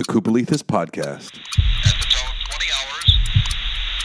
the 0.00 0.12
Koopalethes 0.12 0.62
Podcast. 0.62 1.32
Tone, 1.32 2.34
20 2.48 2.66
hours, 2.72 3.18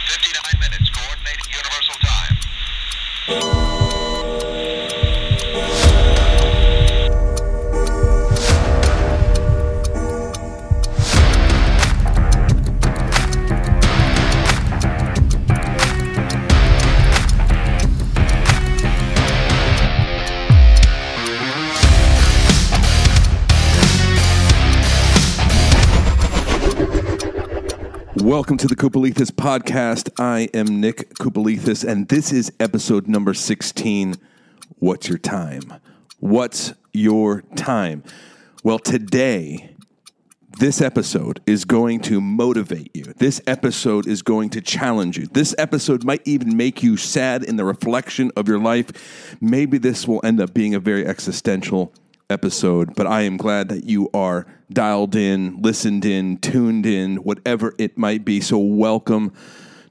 59 0.08 0.60
minutes, 0.60 0.90
coordinated 0.90 1.48
universal 1.48 1.96
time. 3.56 3.65
Welcome 28.26 28.58
to 28.58 28.68
the 28.68 28.76
Koopalethes 28.76 29.30
Podcast. 29.30 30.10
I 30.20 30.50
am 30.52 30.82
Nick 30.82 31.14
Koopalethes, 31.20 31.88
and 31.88 32.08
this 32.08 32.34
is 32.34 32.52
episode 32.60 33.08
number 33.08 33.36
16. 33.36 34.16
What's 34.80 35.08
your 35.08 35.20
time? 35.20 35.62
What's 36.22 36.74
your 36.92 37.44
time? 37.56 38.02
Well, 38.64 38.80
today, 38.80 39.76
this 40.58 40.82
episode 40.82 41.40
is 41.46 41.66
going 41.66 42.00
to 42.00 42.20
motivate 42.20 42.90
you. 42.96 43.14
This 43.16 43.42
episode 43.46 44.08
is 44.08 44.24
going 44.24 44.50
to 44.50 44.62
challenge 44.62 45.20
you. 45.20 45.28
This 45.28 45.54
episode 45.60 46.04
might 46.04 46.24
even 46.26 46.58
make 46.58 46.82
you 46.82 46.98
sad 46.98 47.44
in 47.44 47.58
the 47.58 47.64
reflection 47.64 48.32
of 48.36 48.48
your 48.48 48.60
life. 48.60 49.38
Maybe 49.40 49.78
this 49.78 50.08
will 50.08 50.22
end 50.24 50.42
up 50.42 50.52
being 50.52 50.74
a 50.74 50.80
very 50.80 51.06
existential 51.06 51.94
episode, 52.30 52.96
but 52.96 53.08
I 53.08 53.22
am 53.22 53.38
glad 53.38 53.70
that 53.70 53.84
you 53.84 54.10
are 54.14 54.46
dialed 54.72 55.16
in, 55.16 55.62
listened 55.62 56.06
in, 56.06 56.38
tuned 56.38 56.86
in, 56.86 57.18
whatever 57.18 57.74
it 57.78 57.98
might 57.98 58.26
be. 58.26 58.42
So, 58.42 58.58
welcome 58.58 59.34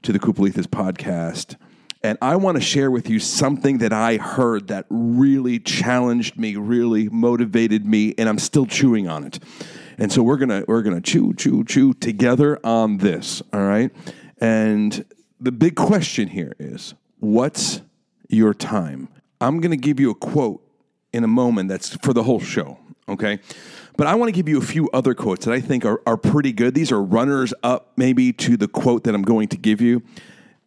to 0.01 0.11
the 0.11 0.19
Koopalethes 0.19 0.67
podcast. 0.67 1.55
And 2.03 2.19
I 2.21 2.35
want 2.35 2.57
to 2.57 2.61
share 2.61 2.91
with 2.91 3.09
you 3.09 3.19
something 3.19 3.79
that 3.79 3.91
I 3.91 4.17
heard 4.17 4.67
that 4.67 4.85
really 4.89 5.57
challenged 5.57 6.37
me, 6.37 6.55
really 6.55 7.09
motivated 7.09 7.85
me, 7.85 8.13
and 8.17 8.29
I'm 8.29 8.37
still 8.37 8.67
chewing 8.67 9.07
on 9.07 9.23
it. 9.23 9.39
And 9.97 10.11
so 10.11 10.21
we're 10.21 10.37
gonna 10.37 10.63
we're 10.67 10.83
gonna 10.83 11.01
chew, 11.01 11.33
chew, 11.33 11.63
chew 11.63 11.93
together 11.93 12.59
on 12.63 12.97
this. 12.97 13.41
All 13.53 13.63
right. 13.63 13.91
And 14.39 15.05
the 15.39 15.51
big 15.51 15.75
question 15.75 16.27
here 16.27 16.53
is, 16.59 16.93
what's 17.19 17.81
your 18.29 18.53
time? 18.53 19.07
I'm 19.41 19.59
gonna 19.59 19.77
give 19.77 19.99
you 19.99 20.11
a 20.11 20.15
quote 20.15 20.64
in 21.15 21.23
a 21.23 21.27
moment 21.27 21.69
that's 21.69 21.95
for 21.97 22.13
the 22.13 22.23
whole 22.23 22.39
show. 22.39 22.77
Okay. 23.07 23.39
But 23.97 24.07
I 24.07 24.15
want 24.15 24.27
to 24.29 24.33
give 24.33 24.49
you 24.49 24.57
a 24.57 24.65
few 24.65 24.89
other 24.91 25.13
quotes 25.13 25.45
that 25.45 25.53
I 25.53 25.61
think 25.61 25.85
are, 25.85 26.01
are 26.05 26.17
pretty 26.17 26.51
good. 26.51 26.75
These 26.75 26.91
are 26.91 27.01
runners 27.01 27.53
up, 27.63 27.93
maybe, 27.95 28.33
to 28.33 28.57
the 28.57 28.67
quote 28.67 29.05
that 29.05 29.15
I'm 29.15 29.21
going 29.21 29.47
to 29.49 29.57
give 29.57 29.79
you. 29.79 30.03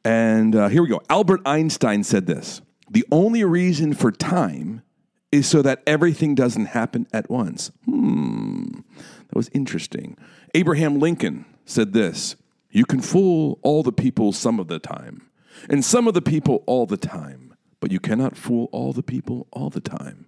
And 0.05 0.57
uh, 0.57 0.69
here 0.69 0.83
we 0.83 0.89
go. 0.89 1.03
Albert 1.11 1.43
Einstein 1.45 2.03
said 2.05 2.27
this 2.27 2.63
The 2.91 3.05
only 3.11 3.45
reason 3.45 3.93
for 3.93 4.11
time 4.11 4.83
is 5.31 5.47
so 5.47 5.61
that 5.63 5.83
everything 5.87 6.35
doesn't 6.35 6.67
happen 6.67 7.07
at 7.13 7.29
once. 7.29 7.71
Hmm, 7.85 8.81
that 9.29 9.37
was 9.37 9.51
interesting. 9.53 10.17
Abraham 10.55 10.99
Lincoln 10.99 11.45
said 11.67 11.93
this 11.93 12.37
You 12.71 12.87
can 12.87 13.03
fool 13.03 13.59
all 13.63 13.83
the 13.83 13.93
people 13.93 14.33
some 14.33 14.59
of 14.59 14.69
the 14.69 14.79
time, 14.79 15.29
and 15.69 15.85
some 15.85 16.09
of 16.09 16.15
the 16.15 16.23
people 16.23 16.65
all 16.67 16.87
the 16.87 16.97
time, 16.97 17.55
but 17.81 17.93
you 17.93 18.01
cannot 18.01 18.37
fool 18.37 18.71
all 18.73 18.95
the 18.95 19.03
people 19.03 19.49
all 19.53 19.69
the 19.69 19.81
time. 19.81 20.28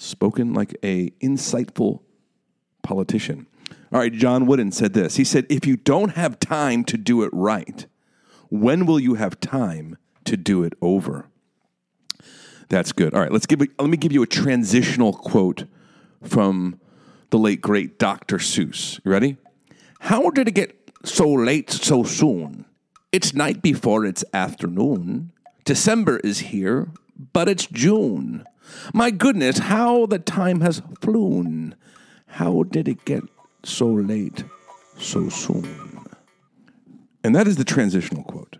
Spoken 0.00 0.54
like 0.54 0.76
a 0.84 1.10
insightful 1.20 2.02
politician. 2.84 3.48
All 3.92 3.98
right, 3.98 4.12
John 4.12 4.46
Wooden 4.46 4.70
said 4.70 4.92
this. 4.92 5.16
He 5.16 5.24
said, 5.24 5.44
If 5.50 5.66
you 5.66 5.76
don't 5.76 6.10
have 6.10 6.38
time 6.38 6.84
to 6.84 6.96
do 6.96 7.24
it 7.24 7.30
right, 7.32 7.84
when 8.48 8.86
will 8.86 9.00
you 9.00 9.14
have 9.14 9.40
time 9.40 9.98
to 10.24 10.36
do 10.36 10.62
it 10.62 10.74
over? 10.80 11.26
That's 12.68 12.92
good. 12.92 13.12
All 13.12 13.20
right, 13.20 13.32
let's 13.32 13.46
give. 13.46 13.58
Let 13.60 13.90
me 13.90 13.96
give 13.96 14.12
you 14.12 14.22
a 14.22 14.26
transitional 14.26 15.12
quote 15.12 15.64
from 16.22 16.78
the 17.30 17.38
late 17.38 17.60
great 17.60 17.98
Dr. 17.98 18.38
Seuss. 18.38 19.00
You 19.04 19.10
ready? 19.10 19.36
How 19.98 20.30
did 20.30 20.46
it 20.46 20.54
get 20.54 20.92
so 21.04 21.28
late 21.28 21.70
so 21.72 22.04
soon? 22.04 22.66
It's 23.10 23.34
night 23.34 23.62
before 23.62 24.04
it's 24.04 24.24
afternoon. 24.32 25.32
December 25.64 26.18
is 26.18 26.38
here, 26.38 26.92
but 27.32 27.48
it's 27.48 27.66
June. 27.66 28.44
My 28.92 29.10
goodness, 29.10 29.58
how 29.58 30.06
the 30.06 30.18
time 30.18 30.60
has 30.60 30.82
flown. 31.00 31.74
How 32.26 32.62
did 32.62 32.88
it 32.88 33.04
get 33.04 33.22
so 33.64 33.86
late 33.86 34.44
so 34.98 35.28
soon? 35.28 36.06
And 37.24 37.34
that 37.34 37.46
is 37.48 37.56
the 37.56 37.64
transitional 37.64 38.22
quote. 38.24 38.58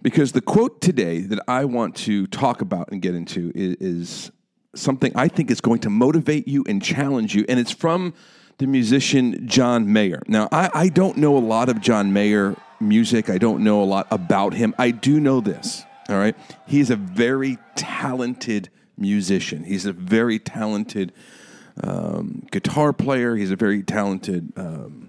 Because 0.00 0.32
the 0.32 0.40
quote 0.40 0.80
today 0.80 1.20
that 1.20 1.40
I 1.48 1.64
want 1.64 1.96
to 1.96 2.26
talk 2.28 2.60
about 2.60 2.90
and 2.92 3.02
get 3.02 3.14
into 3.14 3.50
is, 3.54 3.76
is 3.80 4.32
something 4.74 5.12
I 5.14 5.28
think 5.28 5.50
is 5.50 5.60
going 5.60 5.80
to 5.80 5.90
motivate 5.90 6.46
you 6.46 6.64
and 6.68 6.82
challenge 6.82 7.34
you. 7.34 7.44
And 7.48 7.58
it's 7.58 7.72
from 7.72 8.14
the 8.58 8.66
musician 8.66 9.46
John 9.48 9.92
Mayer. 9.92 10.22
Now, 10.28 10.48
I, 10.52 10.70
I 10.72 10.88
don't 10.88 11.16
know 11.16 11.36
a 11.36 11.40
lot 11.40 11.68
of 11.68 11.80
John 11.80 12.12
Mayer 12.12 12.56
music, 12.80 13.28
I 13.28 13.38
don't 13.38 13.64
know 13.64 13.82
a 13.82 13.84
lot 13.84 14.06
about 14.10 14.54
him. 14.54 14.74
I 14.78 14.92
do 14.92 15.18
know 15.18 15.40
this, 15.40 15.84
all 16.08 16.16
right? 16.16 16.36
He's 16.66 16.90
a 16.90 16.96
very 16.96 17.58
talented 17.74 18.70
musician, 18.98 19.64
he's 19.64 19.86
a 19.86 19.92
very 19.92 20.38
talented 20.38 21.12
um, 21.82 22.46
guitar 22.50 22.92
player, 22.92 23.36
he's 23.36 23.50
a 23.50 23.56
very 23.56 23.82
talented 23.82 24.52
um, 24.56 25.08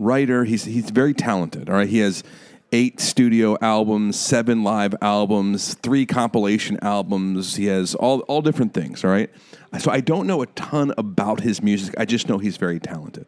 writer. 0.00 0.44
He's, 0.44 0.64
he's 0.64 0.90
very 0.90 1.14
talented, 1.14 1.68
all 1.68 1.76
right? 1.76 1.88
He 1.88 1.98
has 1.98 2.24
eight 2.72 3.00
studio 3.00 3.56
albums, 3.60 4.18
seven 4.18 4.64
live 4.64 4.94
albums, 5.02 5.74
three 5.74 6.06
compilation 6.06 6.78
albums. 6.82 7.56
He 7.56 7.66
has 7.66 7.94
all, 7.94 8.20
all 8.20 8.42
different 8.42 8.74
things, 8.74 9.04
all 9.04 9.10
right? 9.10 9.30
So 9.78 9.90
I 9.90 10.00
don't 10.00 10.26
know 10.26 10.42
a 10.42 10.46
ton 10.46 10.92
about 10.96 11.40
his 11.40 11.62
music. 11.62 11.94
I 11.98 12.04
just 12.04 12.28
know 12.28 12.38
he's 12.38 12.56
very 12.56 12.80
talented. 12.80 13.26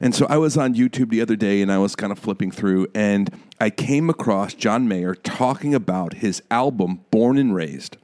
And 0.00 0.14
so 0.14 0.26
I 0.28 0.36
was 0.36 0.56
on 0.56 0.74
YouTube 0.74 1.10
the 1.10 1.20
other 1.20 1.36
day 1.36 1.62
and 1.62 1.70
I 1.70 1.78
was 1.78 1.94
kind 1.94 2.12
of 2.12 2.18
flipping 2.18 2.50
through 2.50 2.88
and 2.94 3.30
I 3.60 3.70
came 3.70 4.10
across 4.10 4.54
John 4.54 4.88
Mayer 4.88 5.14
talking 5.14 5.74
about 5.74 6.14
his 6.14 6.42
album 6.50 7.00
Born 7.10 7.38
and 7.38 7.54
Raised. 7.54 7.96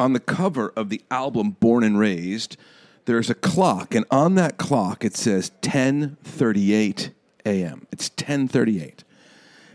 On 0.00 0.12
the 0.12 0.20
cover 0.20 0.72
of 0.76 0.88
the 0.88 1.02
album 1.10 1.50
Born 1.52 1.82
and 1.82 1.98
Raised, 1.98 2.56
there's 3.04 3.30
a 3.30 3.34
clock 3.34 3.94
and 3.94 4.04
on 4.10 4.34
that 4.36 4.58
clock 4.58 5.04
it 5.04 5.16
says 5.16 5.50
10:38 5.62 7.10
a.m. 7.44 7.86
It's 7.90 8.10
10:38. 8.10 9.04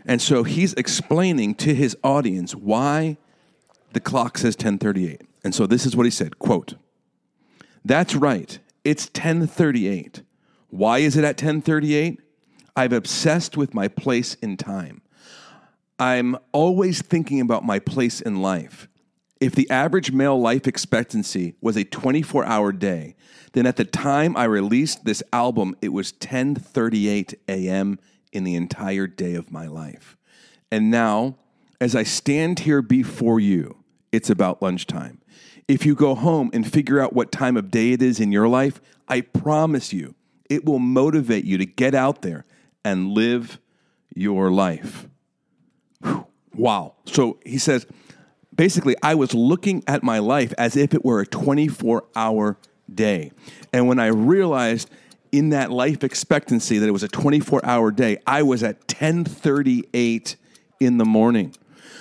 And 0.06 0.20
so 0.20 0.42
he's 0.42 0.74
explaining 0.74 1.54
to 1.56 1.74
his 1.74 1.96
audience 2.04 2.54
why 2.54 3.16
the 3.92 4.00
clock 4.00 4.38
says 4.38 4.54
1038. 4.54 5.22
And 5.42 5.54
so 5.54 5.66
this 5.66 5.86
is 5.86 5.96
what 5.96 6.04
he 6.04 6.10
said, 6.10 6.38
quote, 6.38 6.74
That's 7.84 8.14
right. 8.14 8.58
It's 8.84 9.06
1038. 9.06 10.22
Why 10.68 10.98
is 10.98 11.16
it 11.16 11.24
at 11.24 11.40
1038? 11.40 12.20
I've 12.76 12.92
obsessed 12.92 13.56
with 13.56 13.72
my 13.72 13.88
place 13.88 14.34
in 14.34 14.56
time. 14.56 15.00
I'm 15.98 16.36
always 16.52 17.00
thinking 17.00 17.40
about 17.40 17.64
my 17.64 17.78
place 17.78 18.20
in 18.20 18.42
life. 18.42 18.88
If 19.40 19.54
the 19.54 19.68
average 19.68 20.12
male 20.12 20.40
life 20.40 20.66
expectancy 20.66 21.54
was 21.60 21.76
a 21.76 21.84
24-hour 21.84 22.72
day, 22.72 23.16
then 23.52 23.66
at 23.66 23.76
the 23.76 23.84
time 23.84 24.36
I 24.36 24.44
released 24.44 25.04
this 25.04 25.22
album, 25.32 25.76
it 25.82 25.92
was 25.92 26.12
10:38 26.12 27.34
a.m 27.48 27.98
in 28.34 28.44
the 28.44 28.56
entire 28.56 29.06
day 29.06 29.34
of 29.34 29.50
my 29.50 29.66
life. 29.66 30.18
And 30.70 30.90
now, 30.90 31.36
as 31.80 31.94
I 31.94 32.02
stand 32.02 32.58
here 32.60 32.82
before 32.82 33.40
you, 33.40 33.78
it's 34.12 34.28
about 34.28 34.60
lunchtime. 34.60 35.20
If 35.66 35.86
you 35.86 35.94
go 35.94 36.14
home 36.14 36.50
and 36.52 36.70
figure 36.70 37.00
out 37.00 37.14
what 37.14 37.32
time 37.32 37.56
of 37.56 37.70
day 37.70 37.92
it 37.92 38.02
is 38.02 38.20
in 38.20 38.32
your 38.32 38.48
life, 38.48 38.80
I 39.08 39.22
promise 39.22 39.92
you, 39.92 40.14
it 40.50 40.64
will 40.64 40.78
motivate 40.78 41.44
you 41.44 41.56
to 41.58 41.64
get 41.64 41.94
out 41.94 42.22
there 42.22 42.44
and 42.84 43.12
live 43.12 43.60
your 44.14 44.50
life. 44.50 45.08
Whew. 46.02 46.26
Wow. 46.54 46.96
So 47.06 47.38
he 47.46 47.58
says, 47.58 47.86
basically, 48.54 48.96
I 49.02 49.14
was 49.14 49.34
looking 49.34 49.82
at 49.86 50.02
my 50.02 50.18
life 50.18 50.52
as 50.58 50.76
if 50.76 50.94
it 50.94 51.04
were 51.04 51.20
a 51.20 51.26
24 51.26 52.04
hour 52.14 52.56
day. 52.92 53.32
And 53.72 53.88
when 53.88 53.98
I 53.98 54.06
realized 54.06 54.90
in 55.32 55.50
that 55.50 55.70
life 55.70 56.04
expectancy 56.04 56.78
that 56.78 56.88
it 56.88 56.92
was 56.92 57.02
a 57.02 57.08
24 57.08 57.64
hour 57.64 57.90
day, 57.90 58.18
I 58.26 58.42
was 58.42 58.62
at 58.62 58.76
1038 58.88 60.36
in 60.80 60.98
the 60.98 61.04
morning. 61.04 61.54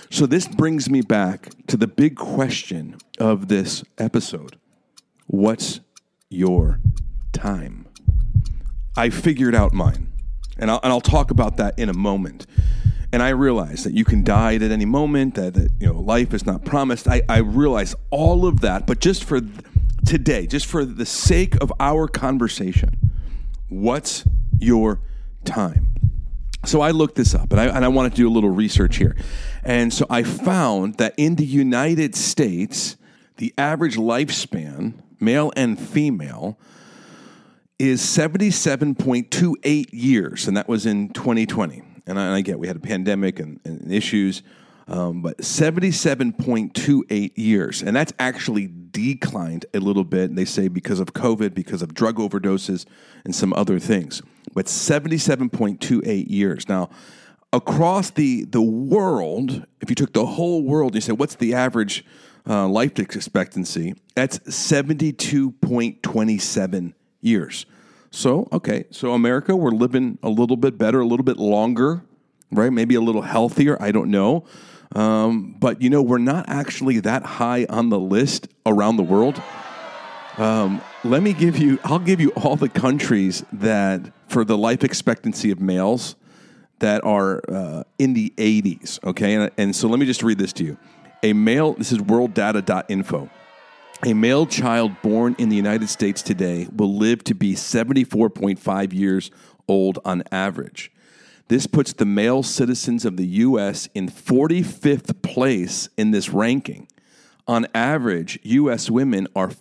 So 0.10 0.26
this 0.26 0.48
brings 0.48 0.90
me 0.90 1.02
back 1.02 1.50
to 1.68 1.78
the 1.78 1.88
big 1.88 2.16
question 2.16 2.98
of 3.20 3.48
this 3.48 3.84
episode. 3.98 4.60
What's 5.28 5.80
your 6.30 6.80
time? 7.32 7.88
I 8.96 9.10
figured 9.10 9.56
out 9.56 9.74
mine. 9.74 10.12
And 10.58 10.70
I'll, 10.70 10.80
and 10.84 10.94
I'll 10.94 11.02
talk 11.02 11.32
about 11.32 11.58
that 11.58 11.80
in 11.80 11.90
a 11.90 11.94
moment. 11.94 12.46
And 13.14 13.24
I 13.24 13.30
realize 13.30 13.86
that 13.86 13.94
you 13.94 14.04
can 14.04 14.24
die 14.24 14.56
at 14.56 14.64
any 14.64 14.86
moment, 14.86 15.36
that, 15.36 15.54
that 15.54 15.72
you 15.80 15.88
know 15.88 16.02
life 16.02 16.34
is 16.34 16.46
not 16.46 16.66
promised. 16.66 17.08
I, 17.08 17.22
I 17.30 17.38
realize 17.38 17.96
all 18.10 18.46
of 18.46 18.60
that, 18.62 18.86
but 18.86 19.00
just 19.00 19.24
for 19.24 19.40
today, 20.06 20.48
just 20.48 20.66
for 20.66 20.84
the 20.84 21.06
sake 21.06 21.56
of 21.62 21.72
our 21.80 22.10
conversation, 22.10 23.04
What's 23.74 24.24
your 24.60 25.00
time? 25.46 25.88
So 26.64 26.82
I 26.82 26.92
looked 26.92 27.16
this 27.16 27.34
up 27.34 27.52
and 27.52 27.60
I, 27.60 27.66
and 27.66 27.84
I 27.84 27.88
wanted 27.88 28.12
to 28.12 28.18
do 28.18 28.30
a 28.30 28.32
little 28.32 28.52
research 28.52 28.98
here. 28.98 29.16
And 29.64 29.92
so 29.92 30.06
I 30.12 30.22
found 30.22 31.00
that 31.00 31.16
in 31.18 31.36
the 31.36 31.46
United 31.46 32.14
States, 32.14 32.98
the 33.38 33.52
average 33.58 33.98
lifespan, 33.98 34.94
male 35.20 35.52
and 35.56 35.80
female, 35.80 36.60
is 37.80 38.02
77.28 38.02 39.90
years. 39.92 40.48
And 40.48 40.56
that 40.56 40.70
was 40.70 40.86
in 40.86 41.10
2020. 41.10 41.82
And 42.06 42.20
I, 42.20 42.26
and 42.26 42.36
I 42.36 42.42
get 42.42 42.60
we 42.60 42.68
had 42.68 42.76
a 42.76 42.82
pandemic 42.82 43.40
and, 43.40 43.60
and 43.64 43.92
issues, 43.92 44.44
um, 44.88 45.22
but 45.22 45.38
77.28 45.38 47.32
years. 47.36 47.82
And 47.82 47.96
that's 47.96 48.12
actually 48.20 48.68
declined 48.68 49.66
a 49.74 49.80
little 49.80 50.04
bit, 50.04 50.36
they 50.36 50.44
say, 50.46 50.68
because 50.68 51.00
of 51.00 51.14
COVID, 51.14 51.54
because 51.54 51.82
of 51.82 51.94
drug 51.94 52.18
overdoses, 52.18 52.86
and 53.24 53.34
some 53.34 53.54
other 53.54 53.80
things. 53.80 54.22
But 54.54 54.66
77.28 54.66 56.30
years. 56.30 56.68
Now, 56.68 56.90
across 57.54 58.10
the, 58.12 58.44
the 58.46 58.62
world, 58.62 59.66
if 59.82 59.90
you 59.90 59.96
took 59.96 60.14
the 60.14 60.26
whole 60.26 60.64
world 60.64 60.92
and 60.92 60.96
you 60.96 61.02
said, 61.02 61.20
what's 61.20 61.36
the 61.36 61.54
average 61.54 62.06
uh, 62.48 62.68
life 62.68 62.98
expectancy? 63.00 63.96
That's 64.16 64.40
72.27 64.40 66.94
years. 67.22 67.66
So, 68.16 68.48
okay, 68.52 68.84
so 68.92 69.14
America, 69.14 69.56
we're 69.56 69.72
living 69.72 70.20
a 70.22 70.30
little 70.30 70.56
bit 70.56 70.78
better, 70.78 71.00
a 71.00 71.06
little 71.06 71.24
bit 71.24 71.38
longer, 71.38 72.04
right? 72.52 72.72
Maybe 72.72 72.94
a 72.94 73.02
little 73.02 73.24
healthier. 73.24 73.76
I 73.82 73.92
don't 73.92 74.12
know. 74.12 74.46
Um, 74.94 75.56
but, 75.60 75.82
you 75.82 75.90
know, 75.90 76.04
we're 76.04 76.20
not 76.20 76.46
actually 76.48 77.00
that 77.00 77.24
high 77.24 77.66
on 77.70 77.90
the 77.90 77.98
list 78.00 78.50
around 78.68 78.98
the 78.98 79.04
world. 79.04 79.42
Um, 80.38 80.80
let 81.04 81.24
me 81.24 81.34
give 81.34 81.58
you, 81.58 81.80
I'll 81.84 81.98
give 81.98 82.22
you 82.22 82.30
all 82.34 82.56
the 82.56 82.70
countries 82.70 83.44
that, 83.52 84.14
for 84.28 84.46
the 84.46 84.60
life 84.60 84.84
expectancy 84.84 85.50
of 85.50 85.60
males, 85.60 86.16
that 86.78 87.04
are 87.04 87.42
uh, 87.50 87.84
in 87.98 88.14
the 88.14 88.32
80s, 88.38 89.04
okay? 89.04 89.34
And, 89.34 89.52
and 89.58 89.76
so 89.76 89.88
let 89.88 89.98
me 90.00 90.06
just 90.06 90.22
read 90.22 90.38
this 90.38 90.54
to 90.54 90.64
you. 90.64 90.78
A 91.24 91.34
male, 91.34 91.74
this 91.74 91.92
is 91.92 91.98
worlddata.info. 91.98 93.32
A 94.06 94.14
male 94.14 94.46
child 94.46 95.02
born 95.02 95.34
in 95.40 95.48
the 95.48 95.56
United 95.56 95.88
States 95.88 96.22
today 96.22 96.68
will 96.76 96.94
live 96.94 97.24
to 97.24 97.34
be 97.34 97.54
74.5 97.54 98.92
years 98.92 99.32
old 99.66 99.98
on 100.04 100.24
average. 100.30 100.92
This 101.48 101.68
puts 101.68 101.94
the 101.94 102.06
male 102.06 102.44
citizens 102.44 103.06
of 103.06 103.16
the 103.16 103.26
U.S. 103.26 103.88
in 103.96 104.10
45th 104.10 105.22
place 105.22 105.88
in 105.96 106.12
this 106.12 106.30
ranking. 106.30 106.90
On 107.48 107.66
average, 107.74 108.40
U.S. 108.44 108.90
women 108.90 109.26
are, 109.38 109.52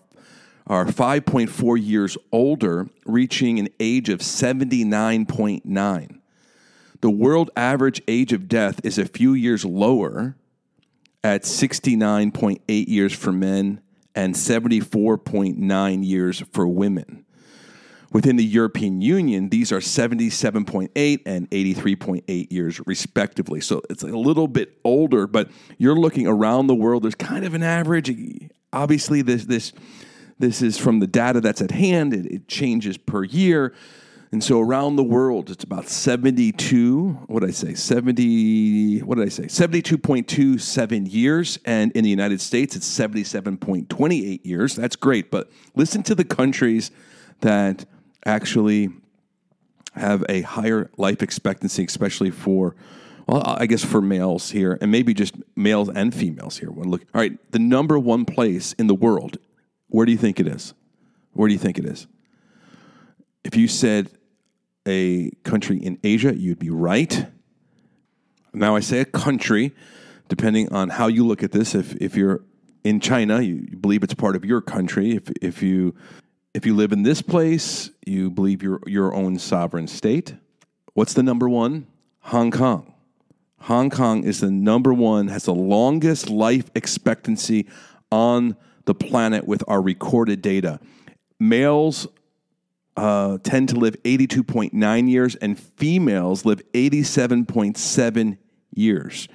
are 0.66 0.86
5.4 0.86 1.80
years 1.80 2.18
older, 2.32 2.88
reaching 3.06 3.60
an 3.60 3.68
age 3.78 4.08
of 4.08 4.20
79.9. 4.20 6.18
The 7.00 7.10
world 7.10 7.50
average 7.56 8.02
age 8.08 8.32
of 8.32 8.48
death 8.48 8.80
is 8.82 8.98
a 8.98 9.06
few 9.06 9.34
years 9.34 9.64
lower 9.64 10.34
at 11.22 11.42
69.8 11.42 12.88
years 12.88 13.12
for 13.12 13.30
men 13.30 13.80
and 14.14 14.34
74.9 14.34 16.06
years 16.06 16.42
for 16.52 16.66
women. 16.66 17.24
Within 18.12 18.36
the 18.36 18.44
European 18.44 19.00
Union, 19.00 19.48
these 19.48 19.72
are 19.72 19.78
77.8 19.78 21.22
and 21.24 21.50
83.8 21.50 22.52
years, 22.52 22.80
respectively. 22.86 23.60
So 23.62 23.80
it's 23.88 24.02
a 24.02 24.08
little 24.08 24.48
bit 24.48 24.78
older, 24.84 25.26
but 25.26 25.50
you're 25.78 25.96
looking 25.96 26.26
around 26.26 26.66
the 26.66 26.74
world, 26.74 27.04
there's 27.04 27.14
kind 27.14 27.46
of 27.46 27.54
an 27.54 27.62
average. 27.62 28.14
Obviously, 28.70 29.22
this, 29.22 29.46
this, 29.46 29.72
this 30.38 30.60
is 30.60 30.76
from 30.76 31.00
the 31.00 31.06
data 31.06 31.40
that's 31.40 31.62
at 31.62 31.70
hand, 31.70 32.12
it, 32.12 32.26
it 32.26 32.48
changes 32.48 32.98
per 32.98 33.24
year. 33.24 33.74
And 34.32 34.43
so 34.43 34.61
around 34.61 34.96
the 34.96 35.05
world, 35.05 35.50
it's 35.50 35.62
about 35.62 35.90
72, 35.90 37.11
what 37.26 37.40
did 37.40 37.50
I 37.50 37.52
say? 37.52 37.75
70, 37.75 39.00
what 39.00 39.19
did 39.19 39.26
I 39.26 39.29
say? 39.29 39.43
72.27 39.43 41.12
years. 41.12 41.58
And 41.67 41.93
in 41.93 42.02
the 42.02 42.08
United 42.08 42.40
States, 42.40 42.75
it's 42.75 42.88
77.28 42.99 44.40
years. 44.43 44.75
That's 44.75 44.96
great. 44.96 45.31
But 45.31 45.50
listen 45.75 46.02
to 46.05 46.14
the 46.14 46.25
countries 46.25 46.90
that 47.40 47.84
actually 48.25 48.88
have 49.96 50.25
a 50.31 50.40
higher 50.40 50.90
life 50.96 51.23
expectancy, 51.23 51.84
especially 51.84 52.31
for, 52.31 52.75
well, 53.29 53.43
I 53.44 53.67
guess 53.67 53.84
for 53.84 54.00
males 54.00 54.50
here, 54.50 54.79
and 54.81 54.90
maybe 54.90 55.12
just 55.12 55.34
males 55.55 55.90
and 55.90 56.14
females 56.14 56.56
here. 56.56 56.70
Look, 56.70 57.02
all 57.14 57.20
right, 57.20 57.37
the 57.52 57.58
number 57.58 57.99
one 57.99 58.25
place 58.25 58.73
in 58.75 58.87
the 58.87 58.94
world, 58.94 59.37
where 59.88 60.06
do 60.06 60.12
you 60.12 60.17
think 60.17 60.40
it 60.40 60.46
is? 60.46 60.73
Where 61.34 61.49
do 61.49 61.52
you 61.52 61.61
think 61.61 61.79
it 61.79 61.84
is? 61.84 62.06
If 63.44 63.56
you 63.56 63.69
said 63.69 64.08
a 64.87 65.31
country 65.44 65.79
in 65.79 65.99
Asia, 66.02 66.37
you'd 66.37 66.58
be 66.58 66.70
right. 66.70 67.26
Now, 68.52 68.76
I 68.76 68.81
say 68.81 69.00
a 69.00 69.05
country, 69.05 69.75
depending 70.29 70.73
on 70.73 70.90
how 70.90 71.06
you 71.06 71.26
look 71.26 71.43
at 71.43 71.52
this. 71.52 71.75
If, 71.75 71.94
if 71.96 72.17
you're 72.17 72.43
in 72.84 73.00
China, 73.00 73.40
you, 73.40 73.67
you 73.70 73.76
believe 73.76 74.02
it's 74.02 74.14
part 74.14 74.37
of 74.37 74.44
your 74.44 74.61
country. 74.61 75.12
If, 75.12 75.31
if, 75.40 75.62
you, 75.62 75.94
if 76.52 76.67
you 76.67 76.75
live 76.75 76.93
in 76.93 77.02
this 77.02 77.23
place, 77.23 77.90
you 78.05 78.31
believe 78.31 78.62
you're 78.62 78.81
your 78.87 79.14
own 79.14 79.38
sovereign 79.38 79.87
state. 79.87 80.34
What's 80.94 81.14
the 81.14 81.23
number 81.23 81.49
one? 81.49 81.87
Hong 82.20 82.50
Kong. 82.50 82.93
Hong 83.61 83.90
Kong 83.90 84.25
is 84.25 84.40
the 84.40 84.50
number 84.50 84.93
one, 84.93 85.29
has 85.29 85.44
the 85.44 85.55
longest 85.55 86.29
life 86.29 86.70
expectancy 86.75 87.69
on 88.11 88.56
the 88.84 88.94
planet 88.94 89.46
with 89.46 89.62
our 89.69 89.81
recorded 89.81 90.43
data. 90.43 90.81
Males 91.38 92.06
uh, 92.96 93.38
tend 93.42 93.68
to 93.70 93.76
live 93.76 93.96
82.9 94.02 95.08
years, 95.08 95.34
and 95.36 95.58
females 95.58 96.44
live 96.44 96.62
87.7 96.72 98.38
years. 98.74 99.28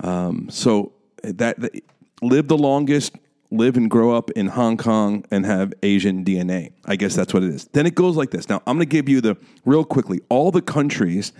Um, 0.00 0.48
so 0.50 0.92
that, 1.22 1.60
that 1.60 1.72
live 2.20 2.48
the 2.48 2.58
longest, 2.58 3.16
live 3.50 3.76
and 3.76 3.90
grow 3.90 4.14
up 4.14 4.30
in 4.32 4.48
Hong 4.48 4.76
Kong, 4.76 5.24
and 5.30 5.46
have 5.46 5.72
Asian 5.82 6.24
DNA. 6.24 6.72
I 6.84 6.96
guess 6.96 7.14
that's 7.14 7.32
what 7.32 7.42
it 7.42 7.50
is. 7.50 7.66
Then 7.72 7.86
it 7.86 7.94
goes 7.94 8.16
like 8.16 8.30
this. 8.30 8.48
Now 8.48 8.62
I'm 8.66 8.76
going 8.76 8.88
to 8.88 8.96
give 8.96 9.08
you 9.08 9.20
the 9.20 9.36
real 9.64 9.84
quickly 9.84 10.20
all 10.28 10.50
the 10.50 10.62
countries 10.62 11.32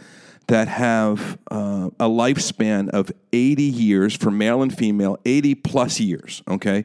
that 0.46 0.68
have 0.68 1.38
uh, 1.50 1.88
a 1.98 2.06
lifespan 2.06 2.90
of 2.90 3.10
80 3.32 3.62
years 3.62 4.14
for 4.14 4.30
male 4.30 4.62
and 4.62 4.76
female, 4.76 5.18
80 5.24 5.54
plus 5.56 6.00
years. 6.00 6.42
Okay, 6.48 6.84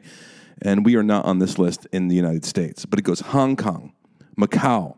and 0.62 0.84
we 0.84 0.96
are 0.96 1.02
not 1.02 1.24
on 1.24 1.38
this 1.38 1.58
list 1.58 1.86
in 1.92 2.08
the 2.08 2.16
United 2.16 2.44
States, 2.44 2.84
but 2.84 2.98
it 2.98 3.02
goes 3.02 3.20
Hong 3.20 3.56
Kong. 3.56 3.92
Macau, 4.36 4.96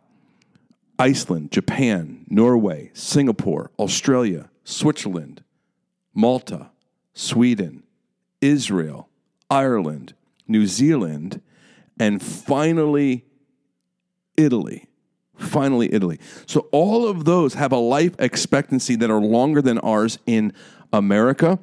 Iceland, 0.98 1.50
Japan, 1.50 2.24
Norway, 2.28 2.90
Singapore, 2.94 3.70
Australia, 3.78 4.50
Switzerland, 4.64 5.42
Malta, 6.14 6.70
Sweden, 7.14 7.82
Israel, 8.40 9.08
Ireland, 9.50 10.14
New 10.46 10.66
Zealand, 10.66 11.40
and 11.98 12.22
finally 12.22 13.24
Italy. 14.36 14.86
Finally, 15.36 15.92
Italy. 15.92 16.20
So, 16.46 16.68
all 16.70 17.08
of 17.08 17.24
those 17.24 17.54
have 17.54 17.72
a 17.72 17.76
life 17.76 18.14
expectancy 18.18 18.94
that 18.96 19.10
are 19.10 19.20
longer 19.20 19.60
than 19.60 19.78
ours 19.78 20.18
in 20.26 20.52
America. 20.92 21.58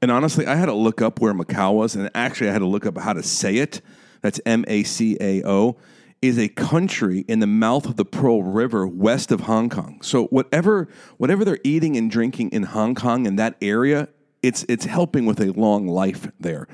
And 0.00 0.10
honestly, 0.10 0.46
I 0.46 0.56
had 0.56 0.66
to 0.66 0.74
look 0.74 1.00
up 1.00 1.20
where 1.20 1.32
Macau 1.32 1.74
was, 1.74 1.94
and 1.94 2.10
actually, 2.14 2.50
I 2.50 2.52
had 2.52 2.58
to 2.58 2.66
look 2.66 2.86
up 2.86 2.98
how 2.98 3.12
to 3.12 3.22
say 3.22 3.56
it. 3.56 3.82
That's 4.20 4.40
M 4.44 4.64
A 4.66 4.82
C 4.82 5.16
A 5.20 5.46
O 5.46 5.76
is 6.22 6.38
a 6.38 6.48
country 6.48 7.24
in 7.26 7.40
the 7.40 7.46
mouth 7.46 7.84
of 7.84 7.96
the 7.96 8.04
Pearl 8.04 8.44
River 8.44 8.86
west 8.86 9.32
of 9.32 9.40
Hong 9.42 9.68
Kong. 9.68 10.00
So 10.02 10.26
whatever 10.26 10.88
whatever 11.18 11.44
they're 11.44 11.58
eating 11.64 11.96
and 11.96 12.10
drinking 12.10 12.50
in 12.50 12.62
Hong 12.62 12.94
Kong 12.94 13.26
in 13.26 13.36
that 13.36 13.56
area, 13.60 14.08
it's 14.40 14.64
it's 14.68 14.84
helping 14.84 15.26
with 15.26 15.40
a 15.40 15.52
long 15.52 15.88
life 15.88 16.30
there. 16.38 16.68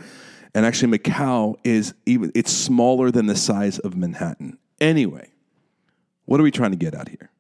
And 0.55 0.67
actually 0.67 0.97
Macau 0.99 1.57
is 1.65 1.95
even 2.05 2.31
it's 2.35 2.53
smaller 2.53 3.11
than 3.11 3.27
the 3.27 3.37
size 3.37 3.79
of 3.79 3.97
Manhattan. 3.97 4.59
Anyway, 4.81 5.33
what 6.27 6.39
are 6.39 6.43
we 6.43 6.51
trying 6.51 6.73
to 6.73 6.77
get 6.77 6.95
out 6.95 7.09
here? 7.09 7.31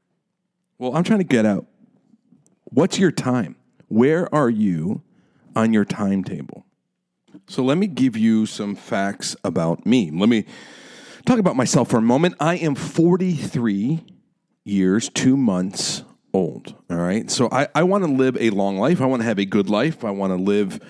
Well, 0.78 0.96
I'm 0.96 1.04
trying 1.04 1.20
to 1.20 1.24
get 1.24 1.44
out 1.44 1.66
what's 2.64 2.98
your 2.98 3.12
time? 3.12 3.56
Where 3.88 4.32
are 4.34 4.50
you 4.50 5.02
on 5.54 5.72
your 5.72 5.84
timetable? 5.84 6.64
So 7.46 7.62
let 7.62 7.78
me 7.78 7.86
give 7.86 8.16
you 8.16 8.46
some 8.46 8.74
facts 8.74 9.36
about 9.44 9.86
me. 9.86 10.10
Let 10.10 10.28
me 10.28 10.44
talk 11.28 11.38
about 11.38 11.56
myself 11.56 11.90
for 11.90 11.98
a 11.98 12.02
moment. 12.02 12.34
I 12.40 12.56
am 12.56 12.74
43 12.74 14.02
years, 14.64 15.10
two 15.10 15.36
months 15.36 16.02
old. 16.32 16.74
All 16.88 16.96
right. 16.96 17.30
So 17.30 17.50
I, 17.52 17.68
I 17.74 17.82
want 17.82 18.04
to 18.04 18.10
live 18.10 18.38
a 18.40 18.48
long 18.48 18.78
life. 18.78 19.02
I 19.02 19.06
want 19.06 19.20
to 19.20 19.28
have 19.28 19.38
a 19.38 19.44
good 19.44 19.68
life. 19.68 20.06
I 20.06 20.10
want 20.10 20.32
to 20.32 20.42
live 20.42 20.80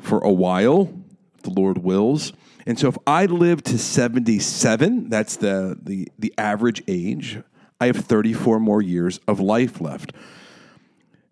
for 0.00 0.20
a 0.20 0.32
while, 0.32 0.90
if 1.36 1.42
the 1.42 1.50
Lord 1.50 1.76
wills. 1.78 2.32
And 2.64 2.78
so 2.78 2.88
if 2.88 2.96
I 3.06 3.26
live 3.26 3.62
to 3.64 3.78
77, 3.78 5.10
that's 5.10 5.36
the, 5.36 5.78
the, 5.82 6.08
the 6.18 6.32
average 6.38 6.82
age, 6.88 7.42
I 7.78 7.86
have 7.86 7.96
34 7.96 8.58
more 8.58 8.80
years 8.80 9.20
of 9.28 9.40
life 9.40 9.82
left. 9.82 10.14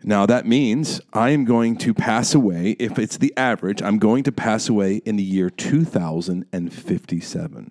Now, 0.03 0.27
that 0.27 0.45
means 0.45 1.01
I 1.15 1.31
am 1.31 1.47
going 1.47 1.79
to 1.79 1.95
pass 1.95 2.35
away, 2.35 2.77
if 2.79 2.99
it's 2.99 3.17
the 3.17 3.33
average, 3.39 3.81
I'm 3.81 3.99
going 3.99 4.23
to 4.25 4.33
pass 4.33 4.69
away 4.69 4.97
in 5.07 5.17
the 5.17 5.23
year 5.23 5.49
2057. 5.49 7.71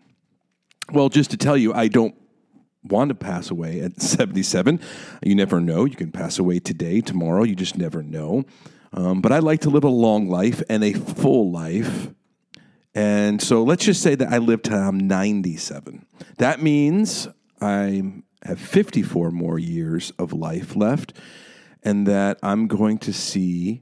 Well, 0.92 1.10
just 1.10 1.32
to 1.32 1.38
tell 1.38 1.58
you, 1.58 1.74
I 1.74 1.88
don't 1.88 2.16
want 2.84 3.10
to 3.10 3.16
pass 3.16 3.50
away 3.50 3.80
at 3.82 4.02
77. 4.02 4.80
You 5.24 5.36
never 5.36 5.60
know. 5.60 5.86
You 5.86 5.96
can 5.96 6.12
pass 6.12 6.40
away 6.40 6.60
today, 6.60 7.02
tomorrow. 7.02 7.44
You 7.44 7.56
just 7.56 7.78
never 7.78 8.04
know. 8.04 8.44
Um, 8.92 9.22
but 9.22 9.32
I 9.32 9.40
like 9.40 9.62
to 9.62 9.70
live 9.70 9.84
a 9.84 9.90
long 9.90 10.30
life 10.30 10.62
and 10.70 10.84
a 10.84 10.94
full 10.94 11.52
life. 11.52 12.10
And 12.94 13.42
so 13.42 13.63
let's 13.63 13.86
just 13.86 14.02
say 14.04 14.13
that 14.16 14.32
I 14.32 14.38
live 14.38 14.62
till 14.62 14.78
I'm 14.78 15.00
97. 15.00 16.06
That 16.38 16.62
means 16.62 17.28
I 17.60 18.04
have 18.44 18.60
54 18.60 19.32
more 19.32 19.58
years 19.58 20.12
of 20.20 20.32
life 20.32 20.75
left, 20.75 21.13
and 21.82 22.06
that 22.06 22.38
I'm 22.44 22.68
going 22.68 23.00
to 23.00 23.13
see 23.13 23.82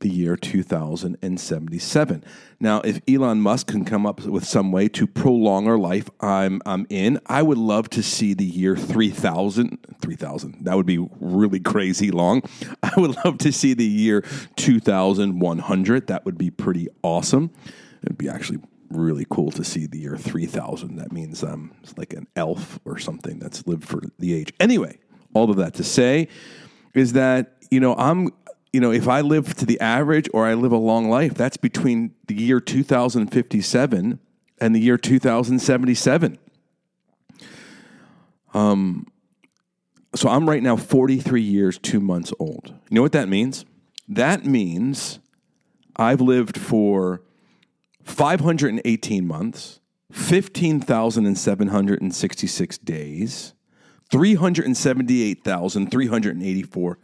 the 0.00 0.08
year 0.08 0.36
2077. 0.36 2.24
Now, 2.60 2.80
if 2.80 3.00
Elon 3.08 3.40
Musk 3.40 3.68
can 3.68 3.84
come 3.84 4.06
up 4.06 4.24
with 4.24 4.44
some 4.44 4.72
way 4.72 4.88
to 4.88 5.06
prolong 5.06 5.66
our 5.68 5.78
life, 5.78 6.08
I'm 6.20 6.60
I'm 6.66 6.86
in. 6.88 7.20
I 7.26 7.42
would 7.42 7.58
love 7.58 7.88
to 7.90 8.02
see 8.02 8.34
the 8.34 8.44
year 8.44 8.76
3000 8.76 9.78
3000. 10.00 10.64
That 10.64 10.76
would 10.76 10.86
be 10.86 10.98
really 11.20 11.60
crazy 11.60 12.10
long. 12.10 12.42
I 12.82 12.92
would 12.96 13.16
love 13.24 13.38
to 13.38 13.52
see 13.52 13.74
the 13.74 13.84
year 13.84 14.24
2100. 14.56 16.06
That 16.06 16.24
would 16.24 16.38
be 16.38 16.50
pretty 16.50 16.88
awesome. 17.02 17.50
It'd 18.02 18.18
be 18.18 18.28
actually 18.28 18.60
really 18.90 19.26
cool 19.28 19.50
to 19.52 19.64
see 19.64 19.86
the 19.86 19.98
year 19.98 20.16
3000. 20.16 20.96
That 20.96 21.12
means 21.12 21.42
um 21.42 21.72
it's 21.82 21.96
like 21.98 22.12
an 22.12 22.26
elf 22.36 22.78
or 22.84 22.98
something 22.98 23.38
that's 23.38 23.66
lived 23.66 23.84
for 23.84 24.02
the 24.18 24.34
age. 24.34 24.52
Anyway, 24.60 24.98
all 25.34 25.50
of 25.50 25.56
that 25.56 25.74
to 25.74 25.84
say 25.84 26.28
is 26.94 27.12
that 27.12 27.54
you 27.70 27.80
know 27.80 27.94
I'm 27.96 28.30
you 28.72 28.80
know, 28.80 28.92
if 28.92 29.08
I 29.08 29.22
live 29.22 29.54
to 29.56 29.66
the 29.66 29.80
average 29.80 30.28
or 30.34 30.46
I 30.46 30.54
live 30.54 30.72
a 30.72 30.76
long 30.76 31.08
life, 31.08 31.34
that's 31.34 31.56
between 31.56 32.14
the 32.26 32.34
year 32.34 32.60
2057 32.60 34.18
and 34.60 34.74
the 34.74 34.80
year 34.80 34.98
2077. 34.98 36.38
Um, 38.54 39.06
so 40.14 40.28
I'm 40.28 40.48
right 40.48 40.62
now 40.62 40.76
43 40.76 41.40
years, 41.40 41.78
two 41.78 42.00
months 42.00 42.32
old. 42.38 42.74
You 42.88 42.96
know 42.96 43.02
what 43.02 43.12
that 43.12 43.28
means? 43.28 43.64
That 44.08 44.44
means 44.44 45.20
I've 45.96 46.20
lived 46.20 46.58
for 46.58 47.22
518 48.04 49.26
months, 49.26 49.80
15,766 50.12 52.78
days, 52.78 53.54
378,384 54.10 56.98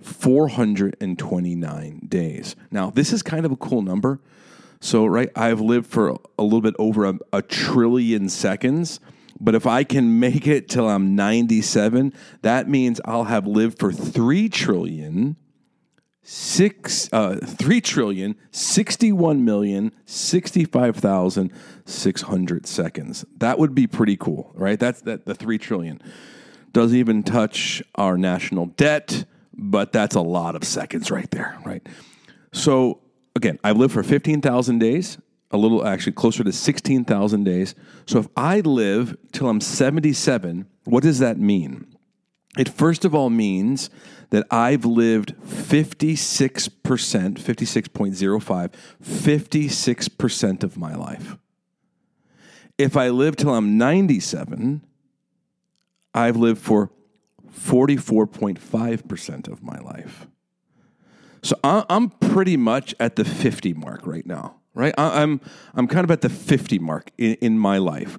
35,429 0.01 2.01
days. 2.07 2.55
Now, 2.71 2.89
this 2.89 3.13
is 3.13 3.23
kind 3.23 3.45
of 3.45 3.51
a 3.51 3.57
cool 3.57 3.81
number 3.81 4.19
so, 4.85 5.07
right, 5.07 5.31
I've 5.35 5.61
lived 5.61 5.87
for 5.87 6.15
a 6.37 6.43
little 6.43 6.61
bit 6.61 6.75
over 6.77 7.05
a, 7.05 7.17
a 7.33 7.41
trillion 7.41 8.29
seconds. 8.29 8.99
But 9.39 9.55
if 9.55 9.65
I 9.65 9.83
can 9.83 10.19
make 10.19 10.45
it 10.45 10.69
till 10.69 10.87
I'm 10.87 11.15
97, 11.15 12.13
that 12.43 12.69
means 12.69 13.01
I'll 13.03 13.25
have 13.25 13.47
lived 13.47 13.79
for 13.79 13.91
3 13.91 14.47
trillion 14.49 15.37
six 16.27 17.07
uh, 17.13 17.35
three 17.35 17.79
trillion 17.79 18.35
sixty 18.49 19.11
one 19.11 19.45
million 19.45 19.91
sixty 20.07 20.65
five 20.65 20.95
thousand 20.95 21.51
six 21.85 22.23
hundred 22.23 22.65
seconds. 22.65 23.23
That 23.37 23.59
would 23.59 23.75
be 23.75 23.85
pretty 23.85 24.17
cool, 24.17 24.51
right? 24.55 24.79
That's 24.79 25.01
that 25.01 25.25
the 25.25 25.35
three 25.35 25.59
trillion 25.59 26.01
doesn't 26.73 26.97
even 26.97 27.21
touch 27.21 27.83
our 27.93 28.17
national 28.17 28.65
debt, 28.65 29.25
but 29.57 29.91
that's 29.91 30.15
a 30.15 30.21
lot 30.21 30.55
of 30.55 30.63
seconds 30.63 31.11
right 31.11 31.29
there, 31.31 31.57
right? 31.65 31.85
So 32.53 33.01
again, 33.35 33.59
I've 33.63 33.77
lived 33.77 33.93
for 33.93 34.03
15,000 34.03 34.79
days, 34.79 35.17
a 35.51 35.57
little 35.57 35.85
actually 35.85 36.13
closer 36.13 36.43
to 36.43 36.51
16,000 36.51 37.43
days. 37.43 37.75
So 38.05 38.19
if 38.19 38.27
I 38.35 38.61
live 38.61 39.17
till 39.31 39.47
I'm 39.47 39.61
77, 39.61 40.67
what 40.85 41.03
does 41.03 41.19
that 41.19 41.37
mean? 41.37 41.87
It 42.57 42.69
first 42.69 43.05
of 43.05 43.13
all 43.13 43.29
means 43.29 43.89
that 44.29 44.47
I've 44.49 44.85
lived 44.85 45.35
56%, 45.45 46.69
56.05, 46.81 48.71
56% 49.03 50.63
of 50.63 50.77
my 50.77 50.95
life. 50.95 51.37
If 52.77 52.97
I 52.97 53.09
live 53.09 53.35
till 53.35 53.53
I'm 53.53 53.77
97, 53.77 54.81
I've 56.13 56.37
lived 56.37 56.61
for 56.61 56.91
44.5% 57.55 59.47
of 59.47 59.63
my 59.63 59.79
life. 59.79 60.27
So 61.41 61.55
I'm 61.63 62.09
pretty 62.09 62.57
much 62.57 62.95
at 62.99 63.15
the 63.17 63.23
50 63.23 63.73
mark 63.73 64.07
right 64.07 64.25
now, 64.25 64.55
right? 64.73 64.95
I'm, 64.97 65.39
I'm 65.75 65.87
kind 65.87 66.03
of 66.03 66.09
at 66.09 66.21
the 66.21 66.29
50 66.29 66.79
mark 66.79 67.11
in, 67.19 67.35
in 67.35 67.59
my 67.59 67.77
life. 67.77 68.17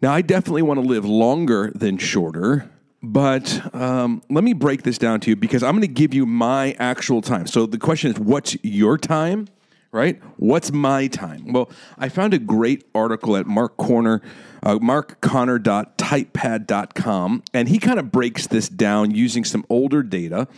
Now, 0.00 0.12
I 0.12 0.22
definitely 0.22 0.62
want 0.62 0.80
to 0.80 0.86
live 0.86 1.04
longer 1.04 1.70
than 1.74 1.98
shorter, 1.98 2.70
but 3.02 3.74
um, 3.74 4.22
let 4.30 4.42
me 4.42 4.54
break 4.54 4.82
this 4.82 4.96
down 4.96 5.20
to 5.20 5.30
you 5.30 5.36
because 5.36 5.62
I'm 5.62 5.72
going 5.72 5.82
to 5.82 5.86
give 5.86 6.14
you 6.14 6.24
my 6.24 6.72
actual 6.78 7.20
time. 7.20 7.46
So 7.46 7.66
the 7.66 7.78
question 7.78 8.10
is, 8.10 8.18
what's 8.18 8.56
your 8.62 8.96
time? 8.96 9.48
Right? 9.92 10.20
What's 10.38 10.72
my 10.72 11.06
time? 11.06 11.52
Well, 11.52 11.70
I 11.98 12.08
found 12.08 12.34
a 12.34 12.38
great 12.38 12.84
article 12.94 13.36
at 13.36 13.46
Mark 13.46 13.76
Connor, 13.76 14.22
uh, 14.64 14.78
markconnor.typepad.com, 14.78 17.42
and 17.52 17.68
he 17.68 17.78
kind 17.78 17.98
of 17.98 18.10
breaks 18.10 18.46
this 18.46 18.66
down 18.68 19.14
using 19.14 19.44
some 19.44 19.66
older 19.68 20.02
data 20.02 20.48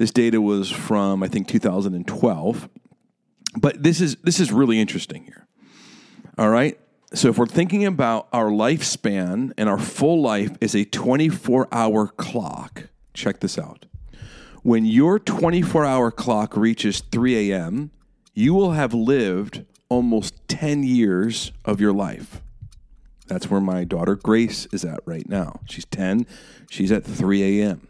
this 0.00 0.10
data 0.10 0.40
was 0.40 0.70
from 0.70 1.22
I 1.22 1.28
think 1.28 1.46
2012. 1.46 2.70
But 3.54 3.82
this 3.82 4.00
is 4.00 4.16
this 4.22 4.40
is 4.40 4.50
really 4.50 4.80
interesting 4.80 5.24
here. 5.24 5.46
All 6.38 6.48
right? 6.48 6.80
So 7.12 7.28
if 7.28 7.36
we're 7.36 7.44
thinking 7.44 7.84
about 7.84 8.26
our 8.32 8.46
lifespan 8.46 9.52
and 9.58 9.68
our 9.68 9.78
full 9.78 10.22
life 10.22 10.56
is 10.60 10.74
a 10.74 10.86
24-hour 10.86 12.08
clock, 12.16 12.84
check 13.12 13.40
this 13.40 13.58
out. 13.58 13.84
When 14.62 14.86
your 14.86 15.18
24-hour 15.18 16.12
clock 16.12 16.56
reaches 16.56 17.00
3 17.00 17.50
a.m., 17.50 17.90
you 18.32 18.54
will 18.54 18.72
have 18.72 18.94
lived 18.94 19.66
almost 19.90 20.34
10 20.48 20.84
years 20.84 21.52
of 21.66 21.78
your 21.78 21.92
life. 21.92 22.40
That's 23.30 23.48
where 23.48 23.60
my 23.60 23.84
daughter 23.84 24.16
Grace 24.16 24.66
is 24.72 24.84
at 24.84 24.98
right 25.06 25.28
now. 25.28 25.60
She's 25.68 25.84
10. 25.84 26.26
She's 26.68 26.90
at 26.90 27.04
3 27.04 27.60
a.m. 27.62 27.86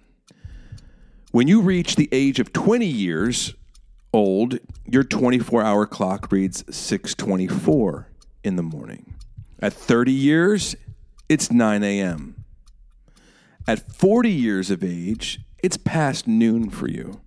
When 1.32 1.49
you 1.49 1.62
reach 1.62 1.97
the 1.97 2.11
age 2.12 2.38
of 2.38 2.52
20 2.52 2.85
years 2.85 3.54
old, 4.12 4.59
your 4.85 5.02
24 5.02 5.62
hour 5.62 5.87
clock 5.87 6.30
reads 6.30 6.62
624 6.68 8.09
in 8.44 8.56
the 8.56 8.62
morning. 8.62 9.14
At 9.61 9.73
30 9.73 10.12
years, 10.12 10.76
it's 11.30 11.50
9 11.50 11.82
a.m. 11.82 12.44
At 13.66 13.90
40 13.90 14.30
years 14.30 14.70
of 14.70 14.85
age, 14.85 15.40
it's 15.62 15.78
past 15.78 16.28
noon 16.28 16.68
for 16.68 16.87
you. 16.87 17.23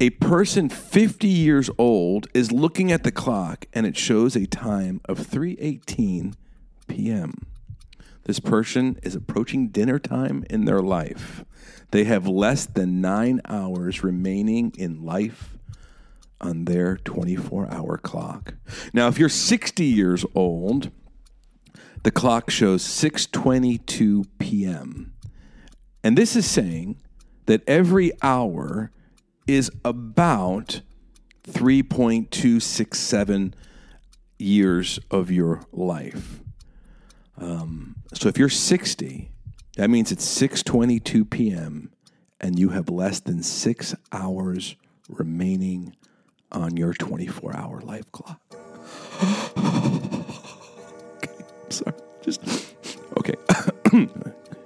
A 0.00 0.10
person 0.10 0.68
50 0.68 1.26
years 1.26 1.70
old 1.78 2.26
is 2.34 2.52
looking 2.52 2.92
at 2.92 3.04
the 3.04 3.10
clock 3.10 3.64
and 3.72 3.86
it 3.86 3.96
shows 3.96 4.36
a 4.36 4.44
time 4.44 5.00
of 5.06 5.18
3:18 5.18 6.34
p.m. 6.88 7.46
This 8.24 8.40
person 8.40 8.98
is 9.02 9.14
approaching 9.14 9.68
dinner 9.68 9.98
time 9.98 10.44
in 10.50 10.64
their 10.64 10.82
life. 10.82 11.44
They 11.92 12.04
have 12.04 12.26
less 12.26 12.66
than 12.66 13.00
nine 13.00 13.40
hours 13.46 14.04
remaining 14.04 14.72
in 14.76 15.04
life 15.04 15.56
on 16.40 16.66
their 16.66 16.96
24 16.98 17.72
hour 17.72 17.96
clock. 17.96 18.54
Now, 18.92 19.08
if 19.08 19.18
you're 19.18 19.28
60 19.28 19.84
years 19.84 20.24
old, 20.34 20.90
the 22.02 22.10
clock 22.10 22.50
shows 22.50 22.84
6:22 22.84 24.26
p.m. 24.38 25.14
And 26.04 26.16
this 26.16 26.36
is 26.36 26.46
saying 26.46 27.00
that 27.46 27.62
every 27.66 28.12
hour 28.22 28.92
is 29.46 29.70
about 29.84 30.82
3.267 31.48 33.54
years 34.38 35.00
of 35.10 35.30
your 35.30 35.62
life. 35.72 36.40
Um, 37.40 37.96
so 38.14 38.28
if 38.28 38.38
you're 38.38 38.48
60, 38.48 39.30
that 39.76 39.90
means 39.90 40.10
it's 40.10 40.26
6:22 40.26 41.30
p.m. 41.30 41.92
and 42.40 42.58
you 42.58 42.70
have 42.70 42.88
less 42.88 43.20
than 43.20 43.42
6 43.42 43.94
hours 44.12 44.76
remaining 45.08 45.94
on 46.50 46.76
your 46.76 46.94
24-hour 46.94 47.80
life 47.82 48.10
clock. 48.12 48.40
okay, 51.16 51.44
sorry. 51.68 51.94
Just 52.22 52.74
okay. 53.18 53.34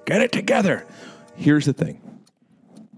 Get 0.04 0.22
it 0.22 0.32
together. 0.32 0.86
Here's 1.36 1.66
the 1.66 1.72
thing. 1.72 2.00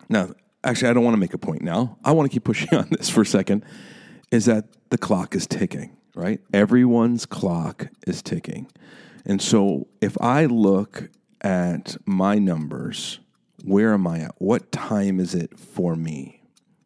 Now, 0.08 0.30
actually, 0.62 0.90
I 0.90 0.92
don't 0.92 1.04
want 1.04 1.14
to 1.14 1.20
make 1.20 1.34
a 1.34 1.38
point 1.38 1.62
now. 1.62 1.98
I 2.04 2.12
want 2.12 2.30
to 2.30 2.34
keep 2.34 2.44
pushing 2.44 2.68
on 2.78 2.88
this 2.90 3.08
for 3.08 3.22
a 3.22 3.26
second. 3.26 3.64
Is 4.30 4.46
that 4.46 4.66
the 4.90 4.98
clock 4.98 5.34
is 5.34 5.46
ticking, 5.46 5.96
right? 6.14 6.40
Everyone's 6.52 7.26
clock 7.26 7.88
is 8.06 8.22
ticking. 8.22 8.66
And 9.24 9.40
so 9.40 9.88
if 10.00 10.20
I 10.20 10.46
look 10.46 11.10
at 11.40 11.96
my 12.06 12.38
numbers, 12.38 13.20
where 13.64 13.94
am 13.94 14.06
I 14.06 14.20
at? 14.20 14.34
What 14.38 14.72
time 14.72 15.18
is 15.20 15.34
it 15.34 15.58
for 15.58 15.96
me? 15.96 16.42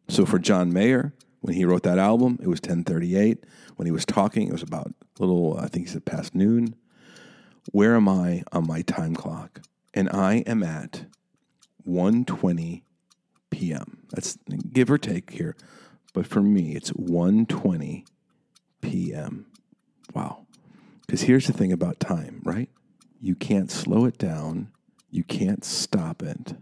So 0.07 0.25
for 0.25 0.39
John 0.39 0.71
Mayer, 0.71 1.13
when 1.41 1.55
he 1.55 1.65
wrote 1.65 1.83
that 1.83 1.99
album, 1.99 2.37
it 2.41 2.47
was 2.47 2.59
1038. 2.59 3.43
When 3.75 3.85
he 3.85 3.91
was 3.91 4.05
talking, 4.05 4.47
it 4.47 4.51
was 4.51 4.63
about 4.63 4.93
a 5.19 5.21
little, 5.21 5.57
I 5.57 5.67
think 5.67 5.87
he 5.87 5.91
said 5.91 6.05
past 6.05 6.35
noon. 6.35 6.75
Where 7.71 7.95
am 7.95 8.09
I 8.09 8.43
on 8.51 8.67
my 8.67 8.81
time 8.81 9.15
clock? 9.15 9.61
And 9.93 10.09
I 10.09 10.37
am 10.47 10.63
at 10.63 11.05
120 11.83 12.83
p.m. 13.51 14.03
That's 14.11 14.37
give 14.71 14.91
or 14.91 14.97
take 14.97 15.31
here. 15.31 15.55
But 16.13 16.25
for 16.25 16.41
me, 16.41 16.75
it's 16.75 16.89
120 16.89 18.05
p.m. 18.81 19.45
Wow. 20.13 20.47
Because 21.09 21.23
here's 21.23 21.47
the 21.47 21.53
thing 21.53 21.71
about 21.71 21.99
time, 21.99 22.39
right? 22.43 22.69
You 23.19 23.33
can't 23.33 23.71
slow 23.71 24.05
it 24.05 24.19
down, 24.19 24.69
you 25.09 25.23
can't 25.23 25.65
stop 25.65 26.21
it. 26.21 26.53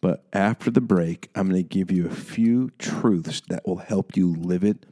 But 0.00 0.24
after 0.32 0.70
the 0.70 0.80
break, 0.80 1.28
I'm 1.34 1.50
going 1.50 1.62
to 1.62 1.68
give 1.68 1.90
you 1.90 2.06
a 2.06 2.10
few 2.10 2.70
truths 2.78 3.42
that 3.50 3.68
will 3.68 3.76
help 3.76 4.16
you 4.16 4.34
live 4.34 4.64
it 4.64 4.86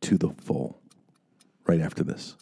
to 0.00 0.18
the 0.18 0.30
full. 0.30 0.82
Right 1.68 1.80
after 1.80 2.02
this. 2.02 2.34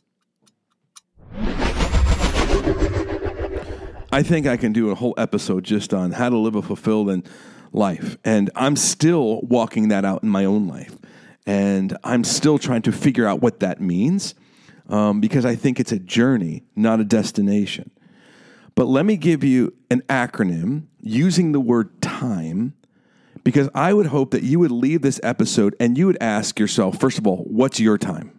I 4.10 4.22
think 4.22 4.46
I 4.46 4.56
can 4.56 4.72
do 4.72 4.88
a 4.88 4.94
whole 4.94 5.12
episode 5.18 5.64
just 5.64 5.92
on 5.92 6.12
how 6.12 6.30
to 6.30 6.38
live 6.38 6.54
a 6.54 6.62
fulfilled 6.62 7.28
life. 7.72 8.16
And 8.24 8.48
I'm 8.56 8.74
still 8.74 9.42
walking 9.42 9.88
that 9.88 10.06
out 10.06 10.22
in 10.22 10.30
my 10.30 10.46
own 10.46 10.66
life. 10.66 10.96
And 11.44 11.94
I'm 12.04 12.24
still 12.24 12.58
trying 12.58 12.80
to 12.82 12.92
figure 12.92 13.26
out 13.26 13.42
what 13.42 13.60
that 13.60 13.82
means 13.82 14.34
um, 14.88 15.20
because 15.20 15.44
I 15.44 15.54
think 15.54 15.78
it's 15.80 15.92
a 15.92 15.98
journey, 15.98 16.64
not 16.74 17.00
a 17.00 17.04
destination. 17.04 17.90
But 18.74 18.86
let 18.86 19.04
me 19.04 19.16
give 19.16 19.42
you 19.42 19.74
an 19.90 20.02
acronym 20.08 20.84
using 21.00 21.52
the 21.52 21.60
word 21.60 22.00
time 22.00 22.74
because 23.42 23.68
I 23.74 23.92
would 23.92 24.06
hope 24.06 24.30
that 24.32 24.42
you 24.42 24.58
would 24.60 24.70
leave 24.70 25.02
this 25.02 25.20
episode 25.22 25.74
and 25.80 25.96
you 25.98 26.06
would 26.06 26.18
ask 26.20 26.58
yourself, 26.58 27.00
first 27.00 27.18
of 27.18 27.26
all, 27.26 27.38
what's 27.38 27.80
your 27.80 27.98
time? 27.98 28.38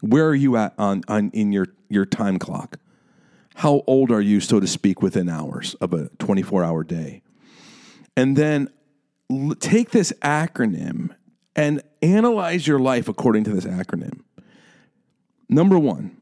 Where 0.00 0.26
are 0.26 0.34
you 0.34 0.56
at 0.56 0.74
on, 0.78 1.02
on 1.06 1.30
in 1.32 1.52
your, 1.52 1.68
your 1.88 2.06
time 2.06 2.38
clock? 2.38 2.78
How 3.54 3.84
old 3.86 4.10
are 4.10 4.20
you, 4.20 4.40
so 4.40 4.58
to 4.58 4.66
speak, 4.66 5.02
within 5.02 5.28
hours 5.28 5.74
of 5.74 5.92
a 5.92 6.08
24 6.18 6.64
hour 6.64 6.82
day? 6.82 7.22
And 8.16 8.36
then 8.36 8.68
take 9.60 9.90
this 9.90 10.12
acronym 10.22 11.10
and 11.54 11.82
analyze 12.00 12.66
your 12.66 12.78
life 12.78 13.08
according 13.08 13.44
to 13.44 13.50
this 13.50 13.64
acronym. 13.64 14.22
Number 15.52 15.78
one, 15.78 16.16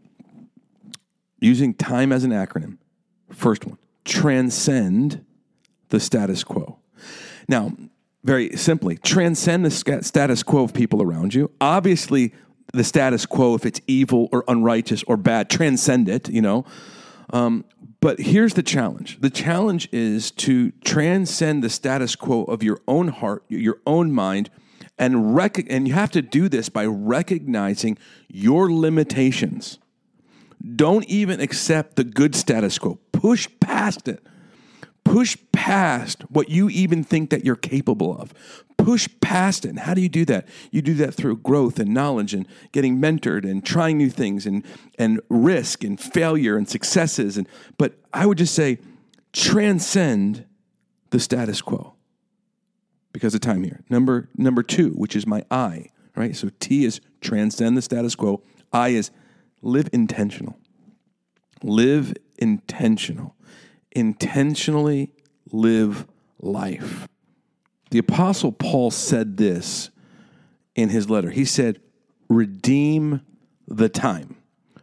using 1.39 1.73
time 1.73 2.13
as 2.13 2.25
an 2.25 2.33
acronym. 2.33 2.79
First 3.31 3.65
one, 3.65 3.79
transcend 4.05 5.25
the 5.91 6.01
status 6.01 6.43
quo. 6.43 6.79
Now, 7.47 7.73
very 8.25 8.57
simply, 8.57 8.97
transcend 8.99 9.65
the 9.65 10.01
status 10.03 10.43
quo 10.43 10.65
of 10.65 10.75
people 10.75 11.01
around 11.01 11.33
you. 11.33 11.53
Obviously, 11.61 12.35
the 12.73 12.83
status 12.83 13.25
quo, 13.25 13.55
if 13.55 13.65
it's 13.65 13.81
evil 13.87 14.29
or 14.33 14.45
unrighteous 14.49 15.05
or 15.05 15.17
bad, 15.17 15.49
transcend 15.49 16.09
it, 16.09 16.29
you 16.29 16.43
know. 16.43 16.65
Um, 17.33 17.65
but 18.01 18.19
here's 18.19 18.55
the 18.55 18.65
challenge 18.65 19.21
the 19.21 19.31
challenge 19.31 19.89
is 19.93 20.33
to 20.33 20.73
transcend 20.85 21.63
the 21.63 21.71
status 21.71 22.17
quo 22.17 22.43
of 22.45 22.65
your 22.65 22.81
own 22.89 23.09
heart, 23.09 23.45
your 23.49 23.79
own 23.87 24.11
mind, 24.11 24.51
and, 25.01 25.35
rec- 25.35 25.67
and 25.71 25.89
you 25.89 25.95
have 25.95 26.11
to 26.11 26.21
do 26.21 26.49
this 26.51 26.69
by 26.69 26.85
recognizing 26.85 27.97
your 28.29 28.71
limitations. 28.71 29.79
Don't 30.77 31.07
even 31.07 31.41
accept 31.41 31.97
the 31.97 32.05
good 32.05 32.35
status 32.35 32.79
quo. 32.79 33.01
Push 33.11 33.49
past 33.61 34.07
it. 34.09 34.23
Push 35.03 35.39
past 35.53 36.23
what 36.31 36.51
you 36.51 36.69
even 36.69 37.03
think 37.03 37.31
that 37.31 37.47
you're 37.47 37.57
capable 37.57 38.15
of. 38.15 38.35
Push 38.77 39.09
past 39.23 39.65
it. 39.65 39.71
And 39.71 39.79
how 39.81 39.95
do 39.95 40.03
you 40.03 40.11
do 40.11 40.27
that? 40.27 40.47
You 40.71 40.83
do 40.83 40.93
that 40.97 41.15
through 41.15 41.39
growth 41.39 41.79
and 41.79 41.95
knowledge 41.95 42.35
and 42.35 42.47
getting 42.73 43.01
mentored 43.01 43.51
and 43.51 43.65
trying 43.65 43.97
new 43.97 44.11
things 44.11 44.45
and, 44.45 44.63
and 44.99 45.19
risk 45.31 45.83
and 45.83 45.99
failure 45.99 46.59
and 46.59 46.69
successes. 46.69 47.39
And, 47.39 47.49
but 47.79 47.95
I 48.13 48.27
would 48.27 48.37
just 48.37 48.55
say 48.55 48.79
transcend 49.33 50.45
the 51.09 51.19
status 51.19 51.63
quo 51.63 51.95
because 53.13 53.35
of 53.35 53.41
time 53.41 53.63
here. 53.65 53.83
Number 53.91 54.29
number 54.37 54.63
two, 54.63 54.91
which 54.91 55.17
is 55.17 55.27
my 55.27 55.45
I, 55.51 55.87
right? 56.17 56.35
So 56.37 56.51
T 56.61 56.85
is 56.85 57.01
transcend 57.21 57.77
the 57.77 57.83
status 57.83 58.15
quo. 58.15 58.43
I 58.73 58.89
is 58.91 59.11
live 59.63 59.89
intentional. 59.93 60.59
Live 61.63 62.15
intentional. 62.39 63.35
Intentionally 63.93 65.13
live 65.51 66.07
life. 66.39 67.09
The 67.91 67.99
apostle 67.99 68.53
Paul 68.53 68.91
said 68.91 69.37
this 69.37 69.91
in 70.75 70.91
his 70.91 71.11
letter. 71.11 71.31
He 71.31 71.45
said, 71.45 71.81
"Redeem 72.29 73.23
the 73.67 73.89
time." 73.89 74.37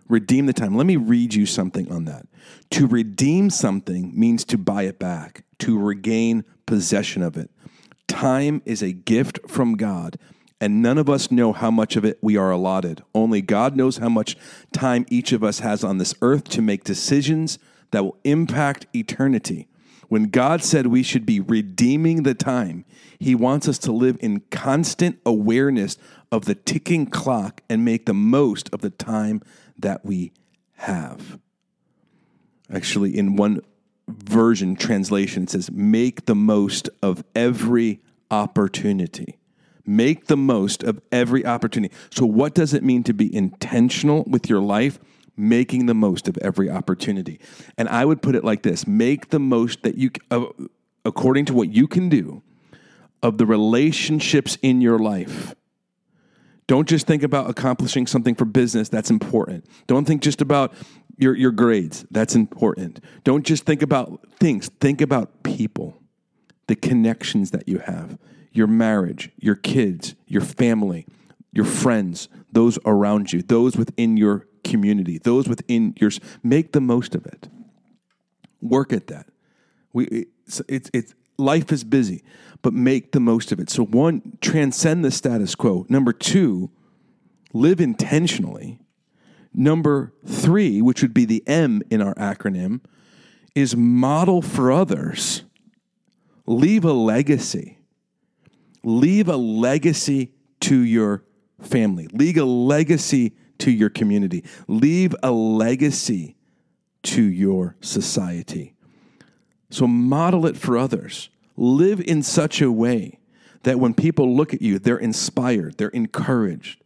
Redeem 0.09 0.45
the 0.45 0.53
time. 0.53 0.75
Let 0.75 0.85
me 0.85 0.95
read 0.95 1.33
you 1.33 1.45
something 1.45 1.91
on 1.91 2.05
that. 2.05 2.27
To 2.71 2.87
redeem 2.87 3.49
something 3.49 4.17
means 4.17 4.45
to 4.45 4.57
buy 4.57 4.83
it 4.83 4.99
back, 4.99 5.43
to 5.59 5.77
regain 5.77 6.45
possession 6.65 7.21
of 7.21 7.35
it. 7.35 7.51
Time 8.07 8.61
is 8.65 8.81
a 8.81 8.93
gift 8.93 9.39
from 9.47 9.75
God, 9.75 10.17
and 10.59 10.81
none 10.81 10.97
of 10.97 11.09
us 11.09 11.29
know 11.29 11.53
how 11.53 11.69
much 11.69 11.95
of 11.95 12.05
it 12.05 12.17
we 12.21 12.35
are 12.37 12.51
allotted. 12.51 13.03
Only 13.13 13.41
God 13.41 13.75
knows 13.75 13.97
how 13.97 14.09
much 14.09 14.37
time 14.73 15.05
each 15.09 15.31
of 15.31 15.43
us 15.43 15.59
has 15.59 15.83
on 15.83 15.97
this 15.97 16.15
earth 16.21 16.45
to 16.45 16.61
make 16.61 16.83
decisions 16.83 17.59
that 17.91 18.03
will 18.03 18.17
impact 18.23 18.87
eternity. 18.95 19.67
When 20.07 20.25
God 20.25 20.63
said 20.63 20.87
we 20.87 21.03
should 21.03 21.25
be 21.25 21.39
redeeming 21.39 22.23
the 22.23 22.33
time, 22.33 22.85
He 23.19 23.35
wants 23.35 23.67
us 23.67 23.77
to 23.79 23.91
live 23.91 24.17
in 24.21 24.41
constant 24.51 25.19
awareness 25.25 25.97
of 26.31 26.45
the 26.45 26.55
ticking 26.55 27.07
clock 27.07 27.61
and 27.69 27.83
make 27.83 28.05
the 28.05 28.13
most 28.13 28.69
of 28.73 28.81
the 28.81 28.89
time 28.89 29.41
that 29.77 30.05
we 30.05 30.31
have. 30.77 31.39
Actually, 32.71 33.17
in 33.17 33.35
one 33.35 33.61
version 34.07 34.75
translation 34.75 35.43
it 35.43 35.49
says 35.49 35.71
make 35.71 36.25
the 36.25 36.35
most 36.35 36.89
of 37.01 37.23
every 37.35 38.01
opportunity. 38.31 39.37
Make 39.85 40.27
the 40.27 40.37
most 40.37 40.83
of 40.83 41.01
every 41.11 41.45
opportunity. 41.45 41.95
So 42.09 42.25
what 42.25 42.53
does 42.53 42.73
it 42.73 42.83
mean 42.83 43.03
to 43.03 43.13
be 43.13 43.33
intentional 43.33 44.25
with 44.27 44.49
your 44.49 44.59
life? 44.59 44.99
Making 45.37 45.85
the 45.85 45.93
most 45.93 46.27
of 46.27 46.37
every 46.39 46.69
opportunity. 46.69 47.39
And 47.77 47.87
i 47.87 48.03
would 48.03 48.21
put 48.21 48.35
it 48.35 48.43
like 48.43 48.63
this. 48.63 48.87
Make 48.87 49.29
the 49.29 49.39
most 49.39 49.83
that 49.83 49.95
you 49.95 50.11
uh, 50.31 50.45
according 51.05 51.45
to 51.45 51.53
what 51.53 51.69
you 51.69 51.87
can 51.87 52.09
do 52.09 52.41
of 53.23 53.37
the 53.37 53.45
relationships 53.45 54.57
in 54.61 54.81
your 54.81 54.99
life 54.99 55.55
don't 56.67 56.87
just 56.87 57.07
think 57.07 57.23
about 57.23 57.49
accomplishing 57.49 58.05
something 58.07 58.35
for 58.35 58.45
business 58.45 58.89
that's 58.89 59.09
important. 59.09 59.65
Don't 59.87 60.05
think 60.05 60.21
just 60.21 60.41
about 60.41 60.73
your, 61.17 61.35
your 61.35 61.51
grades. 61.51 62.05
That's 62.11 62.35
important. 62.35 62.99
Don't 63.23 63.45
just 63.45 63.65
think 63.65 63.81
about 63.81 64.19
things, 64.39 64.69
think 64.79 65.01
about 65.01 65.43
people, 65.43 66.01
the 66.67 66.75
connections 66.75 67.51
that 67.51 67.67
you 67.67 67.79
have, 67.79 68.17
your 68.51 68.67
marriage, 68.67 69.31
your 69.37 69.55
kids, 69.55 70.15
your 70.27 70.41
family, 70.41 71.07
your 71.53 71.65
friends, 71.65 72.27
those 72.51 72.77
around 72.85 73.31
you, 73.31 73.41
those 73.41 73.77
within 73.77 74.17
your 74.17 74.45
community, 74.63 75.17
those 75.17 75.47
within 75.47 75.93
yours. 75.97 76.19
Make 76.43 76.73
the 76.73 76.81
most 76.81 77.15
of 77.15 77.25
it. 77.25 77.47
Work 78.61 78.91
at 78.91 79.07
that. 79.07 79.27
We, 79.93 80.27
it's, 80.45 80.61
it's, 80.67 80.89
it's 80.93 81.15
life 81.37 81.71
is 81.71 81.83
busy, 81.83 82.23
but 82.61 82.73
make 82.73 83.11
the 83.11 83.19
most 83.19 83.51
of 83.51 83.59
it. 83.59 83.69
So, 83.69 83.85
one, 83.85 84.37
transcend 84.41 85.03
the 85.03 85.11
status 85.11 85.55
quo. 85.55 85.85
Number 85.89 86.13
two, 86.13 86.69
live 87.53 87.79
intentionally. 87.79 88.79
Number 89.53 90.13
three, 90.25 90.81
which 90.81 91.01
would 91.01 91.13
be 91.13 91.25
the 91.25 91.43
M 91.47 91.81
in 91.89 92.01
our 92.01 92.13
acronym, 92.15 92.81
is 93.55 93.75
model 93.75 94.41
for 94.41 94.71
others. 94.71 95.43
Leave 96.45 96.85
a 96.85 96.93
legacy. 96.93 97.79
Leave 98.83 99.27
a 99.27 99.35
legacy 99.35 100.33
to 100.61 100.79
your 100.79 101.23
family. 101.61 102.07
Leave 102.13 102.37
a 102.37 102.45
legacy 102.45 103.35
to 103.59 103.71
your 103.71 103.89
community. 103.89 104.43
Leave 104.67 105.15
a 105.23 105.31
legacy 105.31 106.35
to 107.03 107.23
your 107.23 107.75
society. 107.81 108.76
So 109.69 109.87
model 109.87 110.45
it 110.45 110.57
for 110.57 110.77
others. 110.77 111.29
Live 111.55 111.99
in 112.01 112.23
such 112.23 112.61
a 112.61 112.71
way 112.71 113.19
that 113.63 113.79
when 113.79 113.93
people 113.93 114.35
look 114.35 114.53
at 114.53 114.61
you, 114.61 114.79
they're 114.79 114.97
inspired, 114.97 115.77
they're 115.77 115.89
encouraged. 115.89 116.81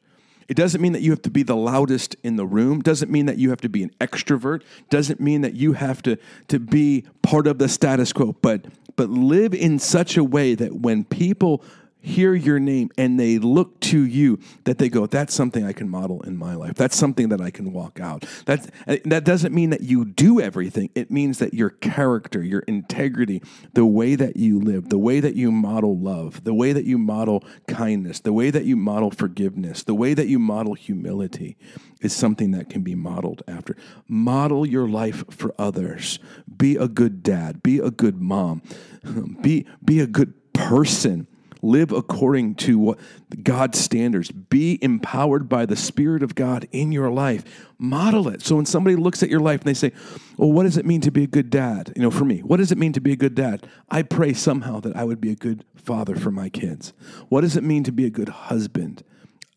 It 0.48 0.58
doesn't 0.58 0.82
mean 0.82 0.92
that 0.94 1.02
you 1.02 1.12
have 1.12 1.22
to 1.22 1.30
be 1.30 1.44
the 1.44 1.56
loudest 1.56 2.16
in 2.24 2.36
the 2.36 2.46
room, 2.46 2.82
doesn't 2.82 3.10
mean 3.10 3.26
that 3.28 3.38
you 3.38 3.52
have 3.52 3.62
to 3.62 3.70
be 3.70 3.84
an 3.84 3.92
extrovert, 4.02 4.64
doesn't 4.90 5.20
mean 5.20 5.42
that 5.42 5.54
you 5.54 5.74
have 5.74 6.02
to, 6.04 6.18
to 6.50 6.60
be 6.60 7.06
part 7.22 7.48
of 7.48 7.58
the 7.58 7.70
status 7.70 8.12
quo, 8.12 8.36
but 8.42 8.66
but 8.96 9.10
live 9.10 9.54
in 9.54 9.80
such 9.80 10.18
a 10.18 10.24
way 10.24 10.54
that 10.54 10.76
when 10.76 11.04
people 11.04 11.64
hear 12.02 12.34
your 12.34 12.60
name 12.60 12.90
and 12.98 13.20
they 13.20 13.38
look 13.38 13.80
to 13.80 14.04
you 14.04 14.40
that 14.64 14.78
they 14.78 14.90
go 14.90 15.06
that's 15.06 15.34
something 15.34 15.64
i 15.64 15.72
can 15.72 15.88
model 15.90 16.22
in 16.22 16.38
my 16.38 16.56
life. 16.56 16.76
That's 16.76 16.96
something 16.96 17.30
that 17.30 17.42
i 17.42 17.52
can 17.52 17.72
walk 17.72 18.00
out. 18.00 18.26
That 18.46 18.70
uh, 18.88 18.98
that 19.06 19.24
doesn't 19.24 19.54
mean 19.54 19.70
that 19.70 19.82
you 19.82 20.06
do 20.06 20.40
everything. 20.40 20.90
It 20.96 21.12
means 21.12 21.40
that 21.40 21.54
your 21.54 21.70
character 21.70 22.44
your 22.44 22.62
integrity 22.62 23.42
the 23.74 23.86
way 23.86 24.16
that 24.16 24.38
you 24.38 24.60
live 24.60 24.90
the 24.90 24.98
way 24.98 25.20
that 25.20 25.36
you 25.36 25.52
model 25.52 25.98
love 25.98 26.44
the 26.44 26.54
way 26.54 26.74
that 26.74 26.86
you 26.86 26.98
model 26.98 27.44
kindness 27.68 28.20
the 28.20 28.34
way 28.34 28.50
that 28.50 28.66
you 28.66 28.76
model 28.76 29.12
forgiveness 29.12 29.84
the 29.84 29.94
way 29.94 30.14
that 30.14 30.28
you 30.28 30.40
model 30.40 30.74
humility 30.74 31.58
is 32.02 32.14
something 32.14 32.52
that 32.52 32.70
can 32.70 32.82
be 32.82 32.96
modeled 32.96 33.44
after. 33.48 33.78
Model 34.08 34.66
your 34.66 34.88
life 34.88 35.24
for 35.30 35.54
others. 35.58 36.20
Be 36.58 36.76
a 36.76 36.88
good 36.88 37.24
dad. 37.24 37.62
Be 37.64 37.80
a 37.80 37.92
good 37.92 38.20
mom. 38.20 38.62
Be 39.42 39.66
be 39.84 40.00
a 40.00 40.08
good 40.08 40.34
person 40.54 41.28
Live 41.62 41.92
according 41.92 42.56
to 42.56 42.80
what 42.80 43.00
God's 43.44 43.80
standards. 43.80 44.32
Be 44.32 44.80
empowered 44.82 45.48
by 45.48 45.66
the 45.66 45.76
Spirit 45.76 46.24
of 46.24 46.34
God 46.34 46.68
in 46.72 46.92
your 46.92 47.10
life. 47.12 47.70
Model 47.78 48.28
it. 48.28 48.42
So 48.42 48.56
when 48.56 48.66
somebody 48.66 48.96
looks 48.96 49.22
at 49.22 49.30
your 49.30 49.40
life 49.40 49.62
and 49.62 49.68
they 49.68 49.76
say, 49.76 49.92
Well, 50.38 50.52
what 50.52 50.64
does 50.64 50.78
it 50.78 50.86
mean 50.86 51.02
to 51.02 51.12
be 51.12 51.24
a 51.24 51.28
good 51.28 51.50
dad? 51.50 51.94
You 51.96 52.02
know, 52.02 52.12
for 52.12 52.26
me, 52.26 52.40
what 52.40 52.58
does 52.58 52.72
it 52.72 52.78
mean 52.78 52.94
to 52.94 53.02
be 53.02 53.12
a 53.12 53.16
good 53.16 53.36
dad? 53.36 53.68
I 53.90 54.02
pray 54.02 54.34
somehow 54.34 54.80
that 54.82 54.96
I 54.96 55.04
would 55.04 55.22
be 55.22 55.32
a 55.32 55.36
good 55.36 55.64
father 55.76 56.16
for 56.16 56.32
my 56.32 56.50
kids. 56.50 56.94
What 57.30 57.42
does 57.42 57.56
it 57.56 57.64
mean 57.64 57.84
to 57.84 57.92
be 57.92 58.06
a 58.06 58.12
good 58.12 58.30
husband? 58.30 59.04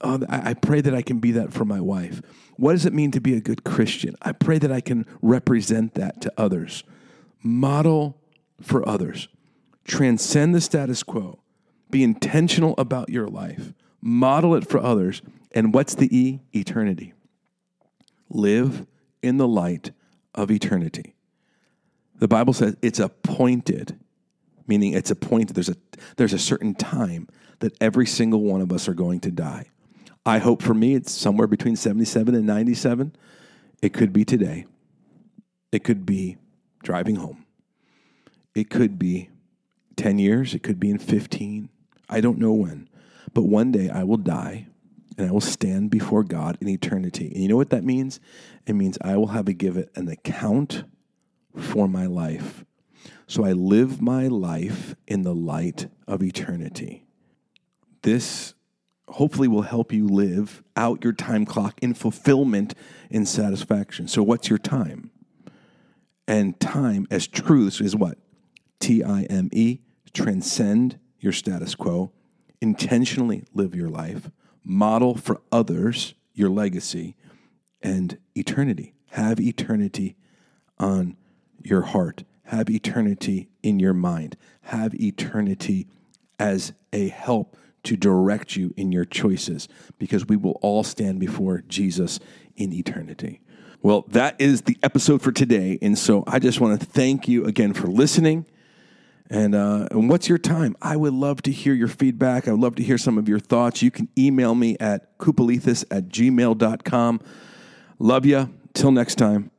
Oh, 0.01 0.21
I 0.29 0.53
pray 0.53 0.83
that 0.83 0.95
I 0.95 1.01
can 1.01 1.19
be 1.19 1.33
that 1.33 1.53
for 1.53 1.65
my 1.65 1.81
wife. 1.81 2.21
What 2.57 2.73
does 2.73 2.85
it 2.85 2.93
mean 2.93 3.11
to 3.13 3.21
be 3.21 3.37
a 3.37 3.41
good 3.41 3.65
Christian? 3.65 4.15
I 4.21 4.33
pray 4.33 4.59
that 4.59 4.71
I 4.71 4.81
can 4.81 5.07
represent 5.23 5.95
that 5.95 6.21
to 6.23 6.33
others. 6.37 6.85
Model 7.43 8.19
for 8.61 8.87
others. 8.87 9.29
Transcend 9.85 10.55
the 10.55 10.61
status 10.61 11.03
quo 11.03 11.39
be 11.95 12.03
intentional 12.03 12.75
about 12.77 13.09
your 13.09 13.29
life. 13.29 13.73
Model 14.01 14.57
it 14.57 14.69
for 14.69 14.83
others. 14.83 15.23
And 15.53 15.73
what's 15.73 15.95
the 15.95 16.15
E? 16.15 16.41
Eternity. 16.53 17.15
Live 18.29 18.85
in 19.23 19.37
the 19.37 19.47
light 19.47 19.93
of 20.35 20.51
eternity. 20.51 21.15
The 22.17 22.27
Bible 22.27 22.53
says 22.53 22.77
it's 22.83 22.99
appointed, 22.99 23.97
meaning 24.67 24.93
it's 24.93 25.13
appointed. 25.13 25.55
There's 25.55 25.69
a, 25.69 25.77
there's 26.17 26.33
a 26.33 26.39
certain 26.39 26.75
time 26.75 27.29
that 27.61 27.81
every 27.81 28.07
single 28.07 28.41
one 28.41 28.61
of 28.61 28.73
us 28.73 28.89
are 28.89 28.95
going 28.95 29.21
to 29.21 29.31
die. 29.31 29.67
I 30.27 30.39
hope 30.39 30.63
for 30.63 30.75
me 30.75 30.97
it's 30.97 31.13
somewhere 31.13 31.47
between 31.47 31.77
77 31.77 32.35
and 32.35 32.45
97. 32.45 33.15
It 33.83 33.93
could 33.93 34.13
be 34.13 34.25
today. 34.25 34.67
It 35.71 35.85
could 35.85 36.05
be 36.05 36.39
driving 36.83 37.15
home. 37.15 37.47
It 38.53 38.69
could 38.69 38.99
be 38.99 39.31
10 39.95 40.19
years. 40.19 40.55
It 40.55 40.65
could 40.65 40.81
be 40.81 40.91
in 40.91 40.99
15. 40.99 41.69
I 42.09 42.21
don't 42.21 42.39
know 42.39 42.53
when, 42.53 42.89
but 43.33 43.43
one 43.43 43.73
day 43.73 43.89
I 43.89 44.05
will 44.05 44.17
die 44.17 44.67
and 45.17 45.29
I 45.29 45.33
will 45.33 45.41
stand 45.41 45.91
before 45.91 46.25
God 46.25 46.59
in 46.61 46.69
eternity. 46.69 47.29
And 47.29 47.43
you 47.43 47.49
know 47.49 47.57
what 47.57 47.71
that 47.71 47.85
means? 47.85 48.21
It 48.67 48.75
means 48.75 48.99
I 49.01 49.17
will 49.17 49.29
have 49.29 49.45
to 49.47 49.53
give 49.53 49.77
it 49.77 49.91
an 49.95 50.09
account 50.09 50.85
for 51.57 51.89
my 51.89 52.07
life. 52.07 52.65
So 53.27 53.45
I 53.45 53.53
live 53.53 54.03
my 54.03 54.27
life 54.27 54.95
in 55.07 55.23
the 55.23 55.35
light 55.35 55.87
of 56.07 56.23
eternity. 56.23 57.07
This 58.03 58.55
hopefully 59.09 59.49
will 59.49 59.63
help 59.63 59.93
you 59.93 60.07
live 60.07 60.63
out 60.77 61.05
your 61.05 61.13
time 61.13 61.45
clock 61.45 61.79
in 61.81 61.95
fulfillment 61.95 62.75
in 63.11 63.25
satisfaction. 63.25 64.09
So, 64.09 64.23
what's 64.23 64.49
your 64.49 64.59
time? 64.59 65.11
And 66.27 66.59
time 66.59 67.07
as 67.11 67.27
truth 67.27 67.81
is 67.81 67.95
what? 67.95 68.19
T 68.81 69.03
I 69.03 69.23
M 69.25 69.49
E, 69.53 69.81
transcend 70.13 70.99
your 71.25 71.33
status 71.33 71.75
quo, 71.75 72.13
intentionally 72.61 73.45
live 73.55 73.75
your 73.75 73.89
life, 73.89 74.31
model 74.63 75.17
for 75.17 75.41
others 75.51 76.15
your 76.35 76.51
legacy, 76.51 77.17
and 77.83 78.19
eternity. 78.37 78.95
Have 79.11 79.41
eternity 79.41 80.17
on 80.79 81.17
your 81.63 81.83
heart, 81.83 82.25
have 82.45 82.69
eternity 82.69 83.49
in 83.63 83.79
your 83.79 83.95
mind, 83.95 84.37
have 84.63 84.95
eternity 84.95 85.87
as 86.39 86.73
a 86.93 87.09
help 87.09 87.57
to 87.85 87.97
direct 87.97 88.57
you 88.57 88.75
in 88.77 88.91
your 88.91 89.05
choices 89.05 89.69
because 89.99 90.27
we 90.27 90.37
will 90.37 90.59
all 90.63 90.83
stand 90.83 91.21
before 91.21 91.63
Jesus 91.69 92.19
in 92.57 92.73
eternity. 92.73 93.41
Well, 93.83 94.05
that 94.09 94.41
is 94.41 94.63
the 94.63 94.79
episode 94.83 95.23
for 95.23 95.31
today. 95.31 95.79
And 95.83 95.97
so 95.97 96.25
I 96.27 96.39
just 96.39 96.61
want 96.61 96.81
to 96.81 96.87
thank 96.87 97.29
you 97.29 97.45
again 97.45 97.75
for 97.75 97.87
listening. 97.87 98.47
And, 99.31 99.55
uh, 99.55 99.89
and 99.91 100.09
what's 100.09 100.29
your 100.29 100.39
time? 100.39 100.77
I 100.83 100.97
would 100.97 101.15
love 101.15 101.43
to 101.43 101.51
hear 101.51 101.73
your 101.73 101.89
feedback. 101.89 102.47
I 102.47 102.53
would 102.53 102.61
love 102.61 102.75
to 102.77 102.83
hear 102.83 102.99
some 102.99 103.17
of 103.17 103.29
your 103.29 103.39
thoughts. 103.39 103.83
You 103.83 103.91
can 103.91 104.09
email 104.19 104.55
me 104.55 104.77
at 104.79 105.17
koopalethes 105.19 105.85
at 105.91 106.09
gmail.com. 106.09 107.21
Love 107.99 108.27
you. 108.27 108.51
Till 108.75 108.91
next 108.91 109.15
time. 109.15 109.51